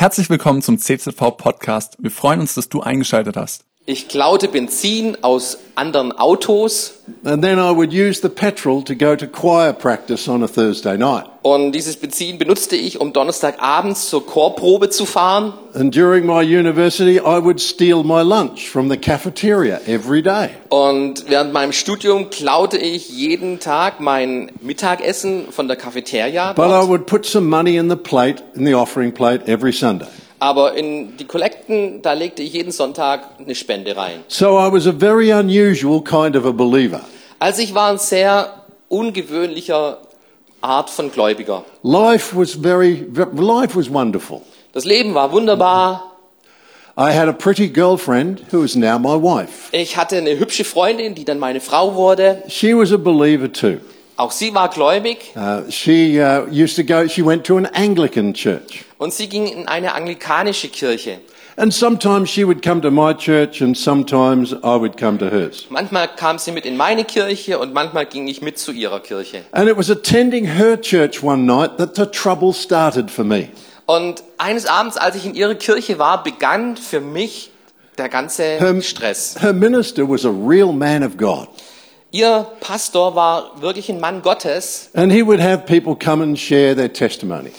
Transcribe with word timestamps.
Herzlich 0.00 0.30
willkommen 0.30 0.62
zum 0.62 0.78
CZV 0.78 1.36
Podcast. 1.36 1.96
Wir 1.98 2.12
freuen 2.12 2.38
uns, 2.38 2.54
dass 2.54 2.68
du 2.68 2.80
eingeschaltet 2.82 3.36
hast. 3.36 3.64
Ich 3.90 4.06
klaute 4.06 4.48
Benzin 4.48 5.16
aus 5.22 5.56
anderen 5.74 6.12
Autos 6.12 6.96
And 7.24 7.42
then 7.42 7.58
I 7.58 7.70
would 7.74 7.90
use 7.90 8.20
the 8.20 8.28
petrol 8.28 8.82
to 8.84 8.94
go 8.94 9.16
to 9.16 9.26
choir 9.26 9.72
practice 9.72 10.28
on 10.28 10.42
a 10.42 10.46
Thursday 10.46 10.98
night. 10.98 11.24
und 11.40 11.72
dieses 11.72 11.96
Benzin 11.96 12.36
benutzte 12.36 12.76
ich, 12.76 13.00
um 13.00 13.14
Donnerstagabends 13.14 14.10
zur 14.10 14.26
Chorprobe 14.26 14.90
zu 14.90 15.06
fahren. 15.06 15.54
And 15.72 15.94
during 15.96 16.26
my 16.26 16.42
university, 16.42 17.16
I 17.16 17.42
would 17.42 17.62
steal 17.62 18.02
my 18.02 18.20
lunch 18.20 18.68
from 18.68 18.90
the 18.90 18.98
cafeteria 18.98 19.80
every 19.86 20.20
day. 20.20 20.50
Und 20.68 21.24
während 21.30 21.54
meinem 21.54 21.72
Studium 21.72 22.28
klaute 22.28 22.76
ich 22.76 23.08
jeden 23.08 23.58
Tag 23.58 24.00
mein 24.00 24.52
Mittagessen 24.60 25.46
von 25.50 25.66
der 25.66 25.78
Cafeteria. 25.78 26.52
But 26.52 26.66
I 26.66 26.68
Dort. 26.68 26.88
would 26.88 27.06
put 27.06 27.24
some 27.24 27.46
money 27.48 27.76
in 27.78 27.88
the 27.88 27.96
plate, 27.96 28.42
in 28.54 28.66
the 28.66 28.74
offering 28.74 29.12
plate, 29.14 29.48
every 29.50 29.72
Sunday. 29.72 30.08
Aber 30.40 30.74
in 30.74 31.16
die 31.16 31.24
Kollekten, 31.24 32.00
da 32.02 32.12
legte 32.12 32.42
ich 32.42 32.52
jeden 32.52 32.70
Sonntag 32.70 33.22
eine 33.38 33.54
Spende 33.54 33.96
rein. 33.96 34.22
So 34.28 34.58
I 34.58 34.72
was 34.72 34.86
a 34.86 34.92
very 34.92 35.32
unusual 35.32 36.00
kind 36.02 36.36
of 36.36 36.44
a 36.46 36.52
believer. 36.52 37.00
Also 37.40 37.62
ich 37.62 37.74
war 37.74 37.90
ein 37.90 37.98
sehr 37.98 38.62
ungewöhnlicher 38.88 39.98
Art 40.60 40.90
von 40.90 41.10
Gläubiger. 41.10 41.64
Life 41.82 42.36
was 42.36 42.54
very, 42.54 43.06
life 43.14 43.76
was 43.76 43.92
wonderful. 43.92 44.42
Das 44.72 44.84
Leben 44.84 45.14
war 45.14 45.32
wunderbar. 45.32 46.04
I 46.96 47.12
had 47.12 47.28
a 47.28 47.32
pretty 47.32 47.68
girlfriend 47.68 48.42
who 48.50 48.64
is 48.64 48.74
now 48.74 48.98
my 48.98 49.14
wife. 49.14 49.68
Ich 49.70 49.96
hatte 49.96 50.16
eine 50.16 50.38
hübsche 50.38 50.64
Freundin, 50.64 51.14
die 51.14 51.24
dann 51.24 51.38
meine 51.38 51.60
Frau 51.60 51.94
wurde. 51.94 52.42
She 52.48 52.76
was 52.76 52.92
a 52.92 52.96
believer 52.96 53.52
too. 53.52 53.78
Auch 54.18 54.32
sie 54.32 54.52
war 54.52 54.68
gläubig 54.68 55.18
Uh, 55.36 55.70
she 55.70 56.20
uh, 56.20 56.44
used 56.50 56.74
to 56.76 56.82
go, 56.82 57.06
she 57.08 57.24
went 57.24 57.44
to 57.46 57.56
an 57.56 57.66
Anglican 57.66 58.34
church. 58.34 58.84
und 58.98 59.14
sie 59.14 59.28
ging 59.28 59.46
in 59.46 59.68
eine 59.68 59.94
anglikanische 59.94 60.68
Kirche. 60.68 61.20
And 61.56 61.72
sometimes 61.72 62.28
she 62.28 62.44
would 62.44 62.60
come 62.62 62.80
to 62.82 62.90
my 62.90 63.12
church 63.14 63.60
and 63.62 63.76
sometimes 63.76 64.52
I 64.52 64.76
would 64.76 64.96
come 64.96 65.18
to 65.18 65.30
hers. 65.30 65.66
Manchmal 65.70 66.08
kam 66.16 66.38
sie 66.38 66.50
mit 66.52 66.66
in 66.66 66.76
meine 66.76 67.04
Kirche 67.04 67.58
und 67.60 67.72
manchmal 67.72 68.06
ging 68.06 68.26
ich 68.28 68.42
mit 68.42 68.58
zu 68.58 68.72
ihrer 68.72 69.00
Kirche. 69.00 69.42
And 69.52 69.68
it 69.68 69.76
was 69.76 69.88
attending 69.90 70.44
her 70.44 70.76
church 70.80 71.22
one 71.22 71.46
night 71.46 71.78
that 71.78 71.94
the 71.96 72.06
trouble 72.06 72.52
started 72.52 73.10
for 73.10 73.24
me. 73.24 73.48
Und 73.86 74.22
eines 74.36 74.66
Abends, 74.66 74.96
als 74.96 75.14
ich 75.16 75.26
in 75.26 75.34
ihrer 75.34 75.54
Kirche 75.54 75.98
war, 75.98 76.22
begann 76.24 76.76
für 76.76 77.00
mich 77.00 77.50
der 77.96 78.08
ganze 78.08 78.42
Her, 78.42 78.82
Stress. 78.82 79.36
her 79.40 79.52
minister 79.52 80.08
was 80.08 80.24
a 80.24 80.28
real 80.30 80.72
man 80.72 81.02
of 81.04 81.16
God. 81.16 81.48
Ihr 82.10 82.46
Pastor 82.60 83.14
war 83.14 83.60
wirklich 83.60 83.90
ein 83.90 84.00
Mann 84.00 84.22
Gottes 84.22 84.90
And 84.94 85.12
he 85.12 85.22
would 85.24 85.40
have 85.40 85.66
people 85.66 85.94
come 85.94 86.22
and 86.22 86.38
share 86.38 86.74
their 86.74 86.92
testimony. 86.92 87.50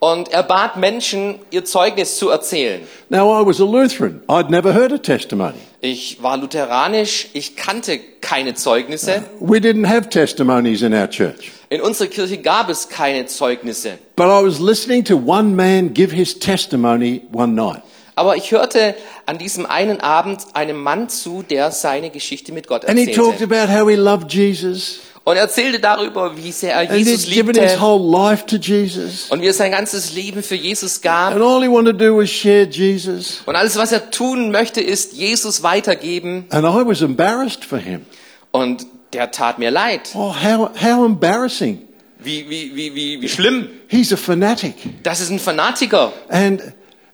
und 0.00 0.28
er 0.28 0.44
bat 0.44 0.76
Menschen, 0.76 1.40
ihr 1.50 1.64
Zeugnis 1.64 2.16
zu 2.18 2.28
erzählen. 2.30 2.80
Now 3.10 3.28
I 3.40 3.44
was 3.44 3.60
a 3.60 3.64
Lutheran. 3.64 4.22
I'd 4.28 4.48
never 4.48 4.72
heard 4.72 4.92
a 4.92 4.98
testimony. 4.98 5.58
Ich 5.80 6.22
war 6.22 6.36
lutheranisch, 6.38 7.28
ich 7.34 7.54
kannte 7.56 7.98
keine 8.20 8.54
Zeugnisse. 8.54 9.24
We 9.40 9.58
didn't 9.58 9.86
have 9.86 10.08
testimonies 10.08 10.82
in 10.82 10.94
our 10.94 11.08
church. 11.08 11.52
In 11.68 11.82
unserer 11.82 12.08
Kirche 12.08 12.38
gab 12.38 12.70
es 12.70 12.88
keine 12.88 13.26
Zeugnisse. 13.26 13.98
But 14.16 14.26
I 14.26 14.42
was 14.42 14.58
listening 14.58 15.04
to 15.04 15.16
one 15.16 15.54
man 15.54 15.92
give 15.92 16.14
his 16.14 16.38
testimony 16.38 17.22
one 17.32 17.54
night. 17.54 17.82
Aber 18.18 18.36
ich 18.36 18.50
hörte 18.50 18.94
an 19.26 19.38
diesem 19.38 19.64
einen 19.64 20.00
Abend 20.00 20.42
einem 20.54 20.76
Mann 20.82 21.08
zu, 21.08 21.42
der 21.42 21.70
seine 21.70 22.10
Geschichte 22.10 22.52
mit 22.52 22.66
Gott 22.66 22.84
And 22.84 22.98
he 22.98 23.06
talked 23.12 23.40
erzählte. 23.40 23.60
about 23.62 23.72
how 23.72 23.88
he 23.88 23.96
loved 23.96 24.32
Jesus. 24.32 25.00
Und 25.24 25.36
er 25.36 25.42
erzählte 25.42 25.78
darüber, 25.78 26.36
wie 26.36 26.52
sehr 26.52 26.72
er 26.72 26.88
And 26.90 26.92
Jesus 26.98 27.26
he'd 27.26 27.34
given 27.34 27.54
his 27.54 27.72
liebte 27.72 27.80
whole 27.80 28.30
life 28.30 28.46
to 28.46 28.56
Jesus. 28.56 29.26
und 29.30 29.42
wie 29.42 29.46
er 29.46 29.52
sein 29.52 29.70
ganzes 29.72 30.14
Leben 30.14 30.42
für 30.42 30.54
Jesus 30.54 31.00
gab. 31.00 31.34
And 31.34 31.42
all 31.42 31.62
he 31.62 31.68
wanted 31.68 31.98
to 31.98 32.04
do 32.06 32.16
was 32.16 32.30
share 32.30 32.64
Jesus. 32.64 33.42
Und 33.46 33.54
alles, 33.54 33.76
was 33.76 33.92
er 33.92 34.10
tun 34.10 34.50
möchte, 34.50 34.80
ist 34.80 35.12
Jesus 35.12 35.62
weitergeben. 35.62 36.46
And 36.50 36.64
I 36.64 36.86
was 36.86 37.02
embarrassed 37.02 37.64
for 37.64 37.78
him. 37.78 38.06
Und 38.52 38.86
der 39.12 39.30
tat 39.30 39.58
mir 39.58 39.70
leid. 39.70 40.10
Oh, 40.14 40.34
how, 40.34 40.70
how 40.82 41.04
embarrassing. 41.04 41.82
Wie, 42.18 42.48
wie, 42.48 42.74
wie, 42.74 42.94
wie, 42.94 43.22
wie 43.22 43.28
schlimm. 43.28 43.68
He's 43.86 44.12
a 44.12 44.16
fanatic. 44.16 44.74
Das 45.02 45.20
ist 45.20 45.30
ein 45.30 45.38
Fanatiker. 45.38 46.12
And, 46.28 46.62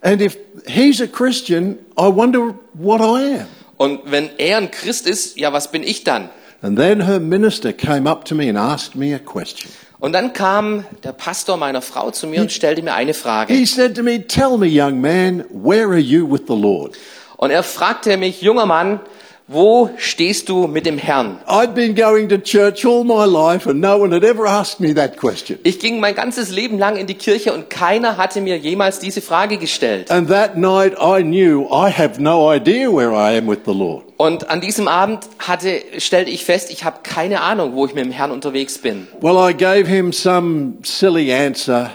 and 0.05 0.21
if 0.21 0.37
he's 0.67 1.01
a 1.01 1.09
Christian, 1.09 1.79
I 1.97 2.09
wonder 2.09 2.55
what 2.75 3.01
I 3.01 3.41
am. 3.41 3.47
Und 3.77 4.01
wenn 4.05 4.31
er 4.39 4.59
ein 4.59 4.71
Christ 4.71 5.07
ist, 5.09 5.37
ja, 5.37 5.53
was 5.53 5.73
bin 5.73 5.83
ich 5.83 6.05
dann? 6.05 6.29
And 6.63 6.79
then 6.79 7.05
her 7.07 7.19
minister 7.19 7.73
came 7.73 8.09
up 8.09 8.25
to 8.27 8.35
me 8.35 8.49
and 8.49 8.57
asked 8.57 8.95
me 8.95 9.15
a 9.15 9.19
question. 9.19 9.71
Und 9.99 10.13
dann 10.13 10.33
kam 10.33 10.85
der 11.03 11.13
Pastor 11.13 11.57
meiner 11.57 11.83
Frau 11.83 12.11
zu 12.11 12.27
mir 12.27 12.43
und 12.43 12.53
stellte 12.53 12.83
mir 12.83 12.95
eine 12.95 13.15
Frage. 13.15 13.53
He 13.53 13.67
said 13.67 13.97
to 13.97 14.03
me, 14.03 14.27
Tell 14.27 14.59
me, 14.59 14.67
young 14.67 15.01
man, 15.01 15.45
where 15.51 15.89
are 15.89 15.99
you 15.99 16.31
with 16.31 16.43
the 16.47 16.55
Lord? 16.55 16.95
Und 17.37 17.51
er 17.51 17.63
fragte 17.63 18.17
mich, 18.17 18.43
junger 18.43 18.67
Mann, 18.67 19.01
wo 19.47 19.91
stehst 19.99 20.49
du 20.49 20.67
mit 20.67 20.87
dem 20.87 20.97
Herrn? 20.99 21.39
I'd 21.47 21.75
been 21.75 21.95
going 21.95 22.29
to 22.31 22.39
church 22.39 22.85
all 22.87 23.05
my 23.05 23.27
life 23.27 23.69
and 23.69 23.81
no 23.81 23.99
one 23.99 24.13
had 24.15 24.25
ever 24.25 24.47
asked 24.47 24.81
me 24.81 24.95
that 24.95 25.17
question. 25.19 25.59
Ich 25.65 25.79
ging 25.79 26.01
mein 26.01 26.15
ganzes 26.15 26.51
Leben 26.51 26.79
lang 26.79 26.97
in 26.97 27.07
die 27.07 27.15
Kirche 27.15 27.53
und 27.53 27.69
keiner 27.69 28.17
hatte 28.17 28.41
mir 28.41 28.57
jemals 28.57 29.01
diese 29.01 29.21
Frage 29.21 29.59
gestellt. 29.59 30.11
And 30.11 30.29
that 30.29 30.57
night 30.57 30.95
I 30.99 31.23
knew 31.23 31.67
I 31.71 31.91
have 31.91 32.21
no 32.21 32.51
idea 32.51 32.91
where 32.91 33.13
I 33.13 33.37
am 33.37 33.47
with 33.47 33.61
the 33.67 33.75
Lord. 33.75 34.05
Und 34.17 34.49
an 34.49 34.61
diesem 34.61 34.89
Abend 34.89 35.25
hatte, 35.39 35.83
stellte 35.99 36.31
ich 36.31 36.45
fest, 36.45 36.71
ich 36.71 36.85
habe 36.85 37.01
keine 37.03 37.41
Ahnung, 37.41 37.75
wo 37.75 37.85
ich 37.85 37.95
mit 37.95 38.05
dem 38.05 38.13
Herrn 38.13 38.31
unterwegs 38.31 38.79
bin. 38.79 39.09
Well, 39.21 39.37
I 39.37 39.53
gave 39.55 39.87
him 39.87 40.13
some 40.13 40.75
silly 40.83 41.33
answer, 41.33 41.91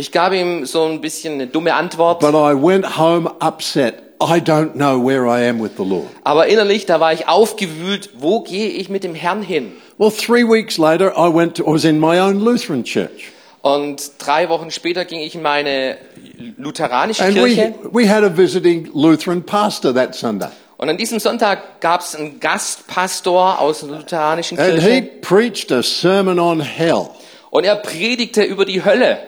Ich 0.00 0.12
gab 0.12 0.32
ihm 0.32 0.64
so 0.64 0.84
ein 0.84 1.00
bisschen 1.00 1.34
eine 1.34 1.48
dumme 1.48 1.74
Antwort, 1.74 2.20
but 2.20 2.30
I 2.32 2.54
went 2.54 2.98
home 2.98 3.28
upset. 3.40 4.07
I 4.20 4.40
don't 4.40 4.72
know 4.74 4.98
where 5.04 5.26
I 5.26 5.48
am 5.48 5.60
with 5.60 5.72
the 5.76 5.84
Lord. 5.84 6.08
aber 6.24 6.46
innerlich, 6.48 6.86
da 6.86 6.98
war 7.00 7.12
ich 7.12 7.28
aufgewühlt, 7.28 8.10
wo 8.18 8.40
gehe 8.40 8.68
ich 8.70 8.88
mit 8.88 9.04
dem 9.04 9.14
Herrn 9.14 9.42
hin? 9.42 9.72
Well, 9.98 10.10
three 10.10 10.44
weeks 10.44 10.76
later, 10.78 11.12
I 11.16 11.32
went 11.32 11.56
to, 11.56 11.64
I 11.64 11.72
was 11.74 11.84
in 11.84 12.00
my 12.00 12.18
own 12.20 12.40
Lutheran 12.40 12.82
church. 12.84 13.32
Und 13.62 14.12
drei 14.18 14.48
Wochen 14.48 14.70
später 14.70 15.04
ging 15.04 15.20
ich 15.20 15.34
in 15.34 15.42
meine 15.42 15.98
lutheranische 16.56 17.24
And 17.24 17.34
Kirche. 17.34 17.74
we, 17.92 18.02
we 18.04 18.08
had 18.08 18.22
a 18.24 18.28
visiting 18.36 18.88
Lutheran 18.92 19.42
pastor 19.42 19.92
that 19.94 20.14
Sunday. 20.14 20.48
Und 20.78 20.88
an 20.88 20.96
diesem 20.96 21.18
Sonntag 21.18 21.80
gab 21.80 22.00
es 22.02 22.14
einen 22.14 22.38
Gastpastor 22.40 23.60
aus 23.60 23.80
der 23.80 23.88
lutheranischen 23.90 24.58
And 24.58 24.74
he 24.80 25.00
Kirche. 25.00 25.02
preached 25.22 25.72
a 25.72 25.82
sermon 25.82 26.38
on 26.38 26.60
hell. 26.60 27.10
Und 27.50 27.64
er 27.64 27.76
predigte 27.76 28.42
über 28.44 28.64
die 28.64 28.84
Hölle. 28.84 29.18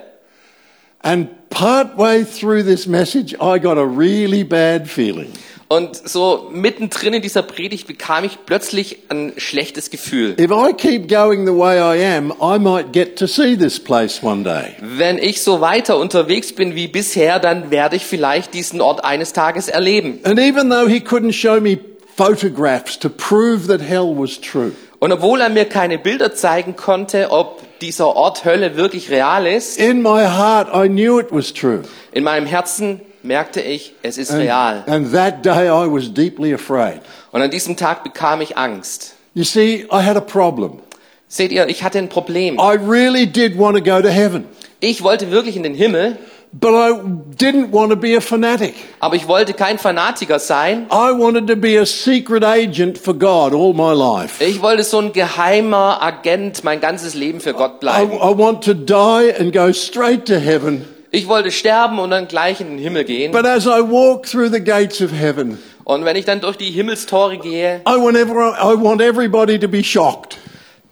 And 1.03 1.29
partway 1.51 2.25
through 2.25 2.65
this 2.65 2.87
message, 2.87 3.35
I 3.35 3.59
got 3.59 3.77
a 3.77 3.85
really 3.85 4.43
bad 4.45 4.89
feeling. 4.89 5.33
Und 5.73 6.09
so 6.09 6.51
mittendrin 6.53 7.15
in 7.15 7.23
dieser 7.23 7.43
Predigt 7.43 7.87
bekam 7.87 8.25
ich 8.25 8.39
plötzlich 8.45 8.99
ein 9.09 9.35
schlechtes 9.37 9.91
Gefühl. 9.91 10.35
If 10.41 10.51
I 10.51 10.73
keep 10.73 11.09
going 11.09 11.47
the 11.47 11.53
way 11.53 11.79
I 11.79 12.17
am, 12.17 12.33
I 12.43 12.59
might 12.59 12.93
get 12.93 13.17
to 13.21 13.29
see 13.29 13.57
this 13.57 13.79
place 13.79 14.21
one 14.21 14.43
day. 14.43 14.75
Wenn 14.81 15.19
ich 15.19 15.43
so 15.43 15.61
weiter 15.61 15.97
unterwegs 15.97 16.53
bin 16.53 16.75
wie 16.75 16.89
bisher, 16.89 17.39
dann 17.39 17.71
werde 17.71 17.95
ich 17.95 18.05
vielleicht 18.05 18.53
diesen 18.53 18.81
Ort 18.81 19.05
eines 19.05 19.33
Tages 19.33 19.69
erleben. 19.69 20.19
And 20.25 20.41
even 20.41 20.71
though 20.71 20.89
he 20.89 20.99
couldn't 20.99 21.35
show 21.35 21.61
me 21.61 21.79
photographs 22.17 22.99
to 22.99 23.09
prove 23.09 23.69
that 23.69 23.81
hell 23.81 24.13
was 24.17 24.41
true, 24.41 24.73
Und 24.99 25.13
obwohl 25.13 25.41
er 25.41 25.49
mir 25.49 25.65
keine 25.65 25.99
Bilder 25.99 26.35
zeigen 26.35 26.77
konnte, 26.77 27.31
ob 27.31 27.60
dieser 27.81 28.15
Ort 28.17 28.45
Hölle 28.45 28.77
wirklich 28.77 29.11
real 29.11 29.47
ist, 29.47 29.79
in 29.79 30.03
my 30.03 30.25
heart 30.25 30.69
I 30.75 30.89
knew 30.89 31.19
it 31.19 31.29
was 31.31 31.53
true. 31.53 31.83
in 32.13 32.25
meinem 32.25 32.47
Herzen 32.47 33.01
merkte 33.23 33.61
ich, 33.61 33.95
es 34.03 34.19
ist 34.19 34.33
real. 34.33 34.83
And 34.87 35.13
that 35.13 35.45
day 35.45 35.67
I 35.67 35.87
was 35.87 36.13
deeply 36.13 36.55
afraid. 36.55 37.01
Und 37.33 37.43
an 37.43 37.51
diesem 37.51 37.77
Tag 37.77 38.03
bekam 38.03 38.41
ich 38.41 38.57
Angst. 38.57 39.15
You 39.35 39.45
see, 39.45 39.87
I 39.93 40.03
had 40.03 40.17
a 40.17 40.21
problem. 40.21 40.81
Seht 41.29 41.53
ihr, 41.53 41.69
ich 41.69 41.85
hatte 41.85 41.99
ein 41.99 42.09
Problem. 42.09 42.57
I 42.57 42.77
really 42.77 43.25
did 43.27 43.57
want 43.57 43.77
to 43.77 43.83
go 43.83 44.01
to 44.03 44.09
heaven, 44.09 44.47
Ich 44.81 45.03
wollte 45.03 45.31
wirklich 45.31 45.57
in 45.57 45.63
den 45.63 45.75
Himmel, 45.75 46.19
but 46.53 46.71
I 46.73 46.93
didn't 47.39 47.71
want 47.73 47.91
to 47.91 47.97
be 47.97 48.17
a 48.17 48.21
fanatic. 48.21 48.75
aber 48.99 49.15
ich 49.17 49.29
wollte 49.29 49.53
kein 49.55 49.79
Fanatiker 49.79 50.39
sein. 50.39 50.87
I 50.91 51.13
wanted 51.13 51.47
to 51.49 51.57
be 51.57 51.79
a 51.81 51.87
secret 51.87 52.43
agent 52.45 52.99
for 52.99 53.15
God 53.15 53.53
all 53.55 53.73
my 53.73 53.93
life. 53.95 54.43
Ich 54.45 54.61
wollte 54.61 54.83
so 54.83 54.99
ein 54.99 55.13
geheimer 55.13 56.03
Agent 56.03 56.65
mein 56.65 56.81
ganzes 56.81 57.15
Leben 57.15 57.41
für 57.41 57.53
Gott 57.55 57.75
I, 57.77 57.79
bleiben. 57.81 58.13
I 58.15 58.39
want 58.39 58.65
to 58.65 58.75
die 58.75 59.33
and 59.39 59.53
go 59.53 59.73
straight 59.73 60.27
to 60.27 60.35
heaven. 60.35 60.85
Ich 61.13 61.27
wollte 61.29 61.51
sterben 61.51 61.99
und 61.99 62.11
dann 62.11 62.29
gleich 62.29 62.61
in 62.61 62.69
den 62.71 62.79
Himmel 62.79 63.05
gehen. 63.05 63.33
But 63.33 63.45
as 63.45 63.67
I 63.67 63.81
walk 63.81 64.27
through 64.27 64.51
the 64.53 64.61
gates 64.63 65.01
of 65.01 65.11
heaven, 65.13 65.59
Und 65.85 66.05
wenn 66.05 66.15
ich 66.15 66.25
dann 66.25 66.41
durch 66.41 66.57
die 66.57 66.71
Himmelstore 66.71 67.39
gehe, 67.39 67.81
I 67.89 67.93
want, 68.01 68.17
everyone, 68.17 68.53
I 68.61 68.81
want 68.81 69.01
everybody 69.01 69.59
to 69.59 69.67
be 69.67 69.83
shocked. 69.83 70.37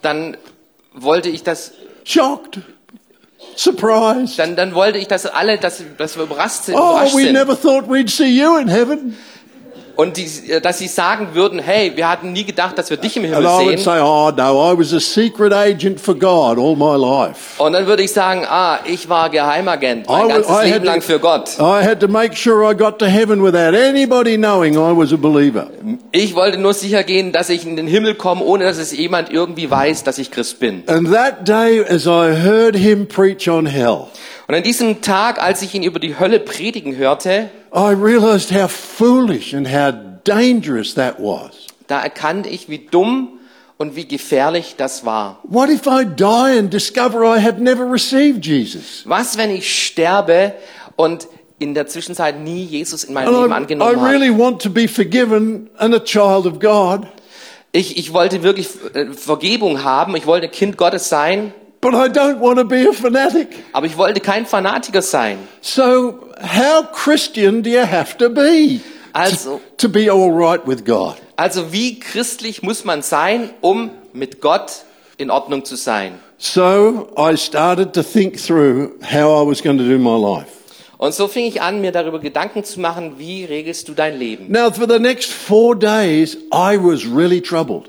dann 0.03 0.37
wollte 0.95 1.29
ich 1.29 1.43
das, 1.45 1.73
Shocked. 2.05 2.59
Surprised. 3.59 4.39
dann, 4.39 4.55
dann 4.57 4.75
wollte 4.75 4.99
ich, 4.99 5.09
dass 5.09 5.27
alle, 5.27 5.59
dass, 5.59 5.83
dass 5.97 6.17
wir 6.17 6.25
überrascht 6.25 6.65
sind. 6.65 6.77
Oh, 6.77 6.93
überrascht 6.93 7.17
we 7.17 7.23
sind. 7.23 7.33
never 7.33 7.61
thought 7.61 7.89
we'd 7.89 8.09
see 8.09 8.29
you 8.41 8.57
in 8.57 8.69
heaven. 8.69 9.17
Und 9.99 10.17
die, 10.17 10.29
äh, 10.49 10.61
dass 10.61 10.79
sie 10.79 10.87
sagen 10.87 11.31
würden, 11.33 11.59
hey, 11.59 11.91
wir 11.97 12.09
hatten 12.09 12.33
nie 12.33 12.45
gedacht, 12.45 12.79
dass 12.79 12.89
wir 12.89 12.99
dich 12.99 13.17
im 13.17 13.25
Himmel 13.25 13.49
sehen. 13.59 13.79
say, 13.79 13.99
oh 14.01 14.31
no, 14.31 14.73
I 14.73 14.79
was 14.79 14.93
a 14.95 15.01
secret 15.01 15.53
agent 15.53 16.01
for 16.01 16.15
God 16.15 16.57
all 16.57 16.77
my 16.77 16.97
life. 16.97 17.61
Und 17.61 17.73
dann 17.73 17.89
würde 17.89 18.05
ich 18.05 18.13
sagen, 18.13 18.47
ah, 18.49 18.79
ich 18.85 19.09
war 19.09 19.29
Geheimagent, 19.29 20.09
mein 20.09 20.29
ganzes 20.29 20.57
I 20.57 20.71
Leben 20.71 20.85
lang 20.85 21.03
für 21.03 21.19
Gott. 21.19 21.51
to, 21.57 21.95
to 21.97 22.07
make 22.07 22.37
sure 22.37 22.71
I 22.71 22.77
got 22.77 23.01
to 23.01 23.07
heaven 23.07 23.43
without 23.43 23.75
anybody 23.75 24.37
knowing 24.37 24.75
I 24.75 24.97
was 24.97 25.13
a 25.13 25.17
believer. 25.17 25.67
Ich 26.13 26.37
wollte 26.37 26.59
nur 26.59 26.75
sicher 26.75 27.03
gehen, 27.03 27.33
dass 27.33 27.49
ich 27.49 27.67
in 27.67 27.75
den 27.75 27.89
Himmel 27.89 28.15
komme, 28.15 28.45
ohne 28.45 28.63
dass 28.67 28.79
es 28.79 28.97
jemand 28.97 29.33
irgendwie 29.33 29.69
weiß, 29.69 30.05
dass 30.05 30.19
ich 30.19 30.31
Christ 30.31 30.61
bin. 30.61 30.85
And 30.87 31.13
that 31.13 31.49
day, 31.49 31.83
as 31.85 32.07
I 32.07 32.41
heard 32.41 32.77
him 32.77 33.09
preach 33.09 33.49
on 33.49 33.67
hell, 33.67 34.07
Und 34.49 34.55
an 34.55 34.63
diesem 34.63 35.03
Tag, 35.03 35.43
als 35.43 35.61
ich 35.63 35.75
ihn 35.75 35.83
über 35.83 35.99
die 36.01 36.19
Hölle 36.19 36.41
predigen 36.41 36.97
hörte, 36.97 37.51
I 37.75 37.93
realized 37.93 38.51
how 38.51 38.71
foolish 38.71 39.53
and 39.55 39.69
how 39.71 39.93
dangerous 40.25 40.95
that 40.95 41.19
was. 41.19 41.51
da 41.87 42.01
erkannte 42.01 42.49
ich, 42.49 42.69
wie 42.71 42.79
dumm 42.79 43.29
und 43.77 43.95
wie 43.95 44.07
gefährlich 44.09 44.75
das 44.79 45.05
war. 45.05 45.39
What 45.45 45.69
if 45.69 45.87
I 45.87 46.05
die 46.07 46.59
and 46.59 46.73
discover 46.73 47.25
I 47.37 47.41
have 47.43 47.61
never 47.61 47.85
received 47.91 48.45
Jesus? 48.47 49.03
Was, 49.05 49.37
wenn 49.37 49.51
ich 49.51 49.85
sterbe 49.87 50.55
und 50.97 51.29
in 51.59 51.75
der 51.75 51.87
Zwischenzeit 51.87 52.41
nie 52.41 52.65
Jesus 52.65 53.05
in 53.05 53.13
meinem 53.15 53.29
And 53.29 53.37
Leben 53.37 53.51
I, 53.51 53.53
I 53.53 53.57
angenommen 53.57 53.97
habe? 54.01 54.11
really 54.11 54.31
want 54.31 54.63
to 54.63 54.71
be 54.71 54.89
forgiven 54.89 55.69
and 55.77 55.95
a 55.95 56.01
child 56.01 56.47
of 56.47 56.59
God, 56.59 57.07
Ich, 57.73 57.99
ich 57.99 58.15
wollte 58.15 58.43
wirklich 58.43 58.69
äh, 58.95 59.13
Vergebung 59.13 59.85
haben, 59.85 60.17
ich 60.17 60.25
wollte 60.25 60.49
Kind 60.49 60.79
Gottes 60.79 61.11
sein, 61.11 61.53
but 61.81 61.95
I 61.95 62.09
don't 62.09 62.41
want 62.41 62.59
to 62.59 62.65
be 62.65 62.89
a 62.89 62.93
fanatic. 62.93 63.49
aber 63.73 63.87
ich 63.87 63.97
wollte 63.97 64.21
kein 64.21 64.47
Fanatiker 64.47 65.03
sein. 65.03 65.39
So 65.61 66.29
how 66.41 66.85
Christian 66.93 67.63
do 67.63 67.71
you 67.71 67.87
have 67.87 68.17
to 68.19 68.29
be 68.29 68.81
Also, 69.13 69.61
to 69.79 69.89
be 69.89 70.11
all 70.11 70.31
right 70.33 70.61
with 70.67 70.85
God? 70.85 71.17
also 71.37 71.73
wie 71.73 71.99
christlich 72.01 72.63
muss 72.63 72.85
man 72.85 73.03
sein, 73.03 73.51
um 73.61 73.91
mit 74.13 74.41
Gott 74.41 74.85
in 75.17 75.31
Ordnung 75.31 75.65
zu 75.65 75.77
sein? 75.77 76.19
So 76.39 77.09
I 77.17 77.37
started 77.37 77.93
to 77.95 78.03
think 78.03 78.37
through 78.39 78.93
how 79.03 79.43
I 79.43 79.49
was 79.49 79.61
going 79.63 79.79
to 79.79 79.85
do 79.85 79.99
my 79.99 80.17
life. 80.17 80.53
Und 80.99 81.15
so 81.15 81.29
fing 81.29 81.45
ich 81.47 81.63
an, 81.63 81.81
mir 81.81 81.93
darüber 81.93 82.19
Gedanken 82.19 82.65
zu 82.65 82.81
machen, 82.81 83.19
wie 83.19 83.45
regelst 83.45 83.89
du 83.89 83.93
dein 83.93 84.19
Leben? 84.19 84.47
Now, 84.51 84.71
for 84.73 84.89
the 84.89 84.99
next 84.99 85.31
four 85.33 85.77
days, 85.77 86.37
I 86.53 86.77
was 86.77 87.05
really 87.07 87.41
troubled. 87.41 87.89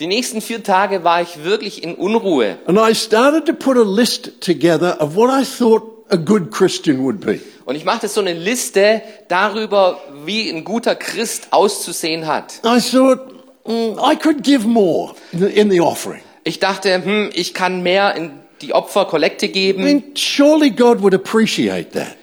Die 0.00 0.06
nächsten 0.06 0.40
vier 0.40 0.62
Tage 0.62 1.02
war 1.02 1.22
ich 1.22 1.42
wirklich 1.42 1.82
in 1.82 1.96
Unruhe. 1.96 2.58
And 2.66 2.78
I 2.78 2.94
started 2.94 3.46
to 3.46 3.52
put 3.52 3.76
a 3.76 3.82
list 3.82 4.40
together 4.40 5.00
of 5.00 5.16
what 5.16 5.28
I 5.28 5.44
thought 5.44 5.82
a 6.10 6.16
good 6.16 6.52
Christian 6.52 7.02
would 7.02 7.20
be. 7.20 7.40
Und 7.64 7.74
ich 7.74 7.84
machte 7.84 8.06
so 8.06 8.20
eine 8.20 8.32
Liste 8.32 9.02
darüber, 9.26 10.00
wie 10.24 10.48
ein 10.48 10.62
guter 10.64 10.94
Christ 10.94 11.48
auszusehen 11.50 12.26
hat. 12.28 12.60
I 12.64 12.80
thought 12.80 13.18
mm, 13.66 13.98
I 13.98 14.14
could 14.16 14.44
give 14.44 14.66
more 14.66 15.14
in 15.32 15.40
the, 15.40 15.46
in 15.46 15.70
the 15.70 15.80
offering. 15.80 16.22
Ich 16.44 16.60
dachte, 16.60 17.02
hm, 17.04 17.30
ich 17.34 17.52
kann 17.52 17.82
mehr 17.82 18.14
in 18.14 18.30
die 18.62 18.74
Opferkollekte 18.74 19.46
I 19.46 19.52
geben. 19.52 19.84
mean, 19.84 20.02
surely 20.16 20.70
God 20.70 21.02
would 21.02 21.14
appreciate 21.14 21.92
that. 21.92 22.16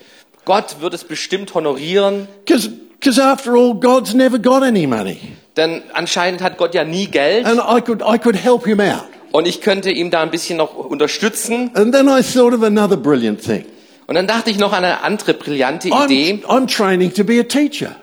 Gott 0.46 0.78
wird 0.80 0.94
es 0.94 1.04
bestimmt 1.04 1.54
honorieren, 1.54 2.28
Because 2.46 3.22
after 3.22 3.56
all, 3.56 3.74
God's 3.76 4.14
never 4.14 4.40
got 4.40 4.64
any 4.64 4.88
money. 4.88 5.34
Denn 5.58 5.84
anscheinend 5.94 6.42
hat 6.42 6.58
Gott 6.58 6.74
ja 6.76 6.84
nie 6.84 7.08
Geld 7.08 7.46
And 7.46 7.60
I 7.60 7.82
could, 7.82 8.02
I 8.02 8.18
could 8.18 8.36
help 8.42 8.66
him 8.66 8.80
out. 8.80 9.06
und 9.32 9.48
ich 9.48 9.62
könnte 9.62 9.92
ihm 9.92 10.12
da 10.12 10.22
ein 10.22 10.32
bisschen 10.32 10.58
noch 10.58 10.76
unterstützen. 10.76 11.72
And 11.76 11.94
then 11.94 12.08
I 12.08 12.22
thought 12.22 12.54
of 12.54 12.64
another 12.64 12.98
brilliant 12.98 13.42
thing. 13.44 13.66
Und 14.08 14.16
dann 14.16 14.28
dachte 14.28 14.50
ich 14.52 14.60
noch 14.60 14.72
an 14.74 14.84
eine 14.84 15.02
andere 15.02 15.34
brillante 15.34 15.88
Idee. 15.90 16.44
I'm, 16.44 16.46
I'm 16.46 16.68
training 16.68 17.14
to 17.14 17.24
be 17.24 17.40
a 17.40 17.44
teacher. 17.44 17.96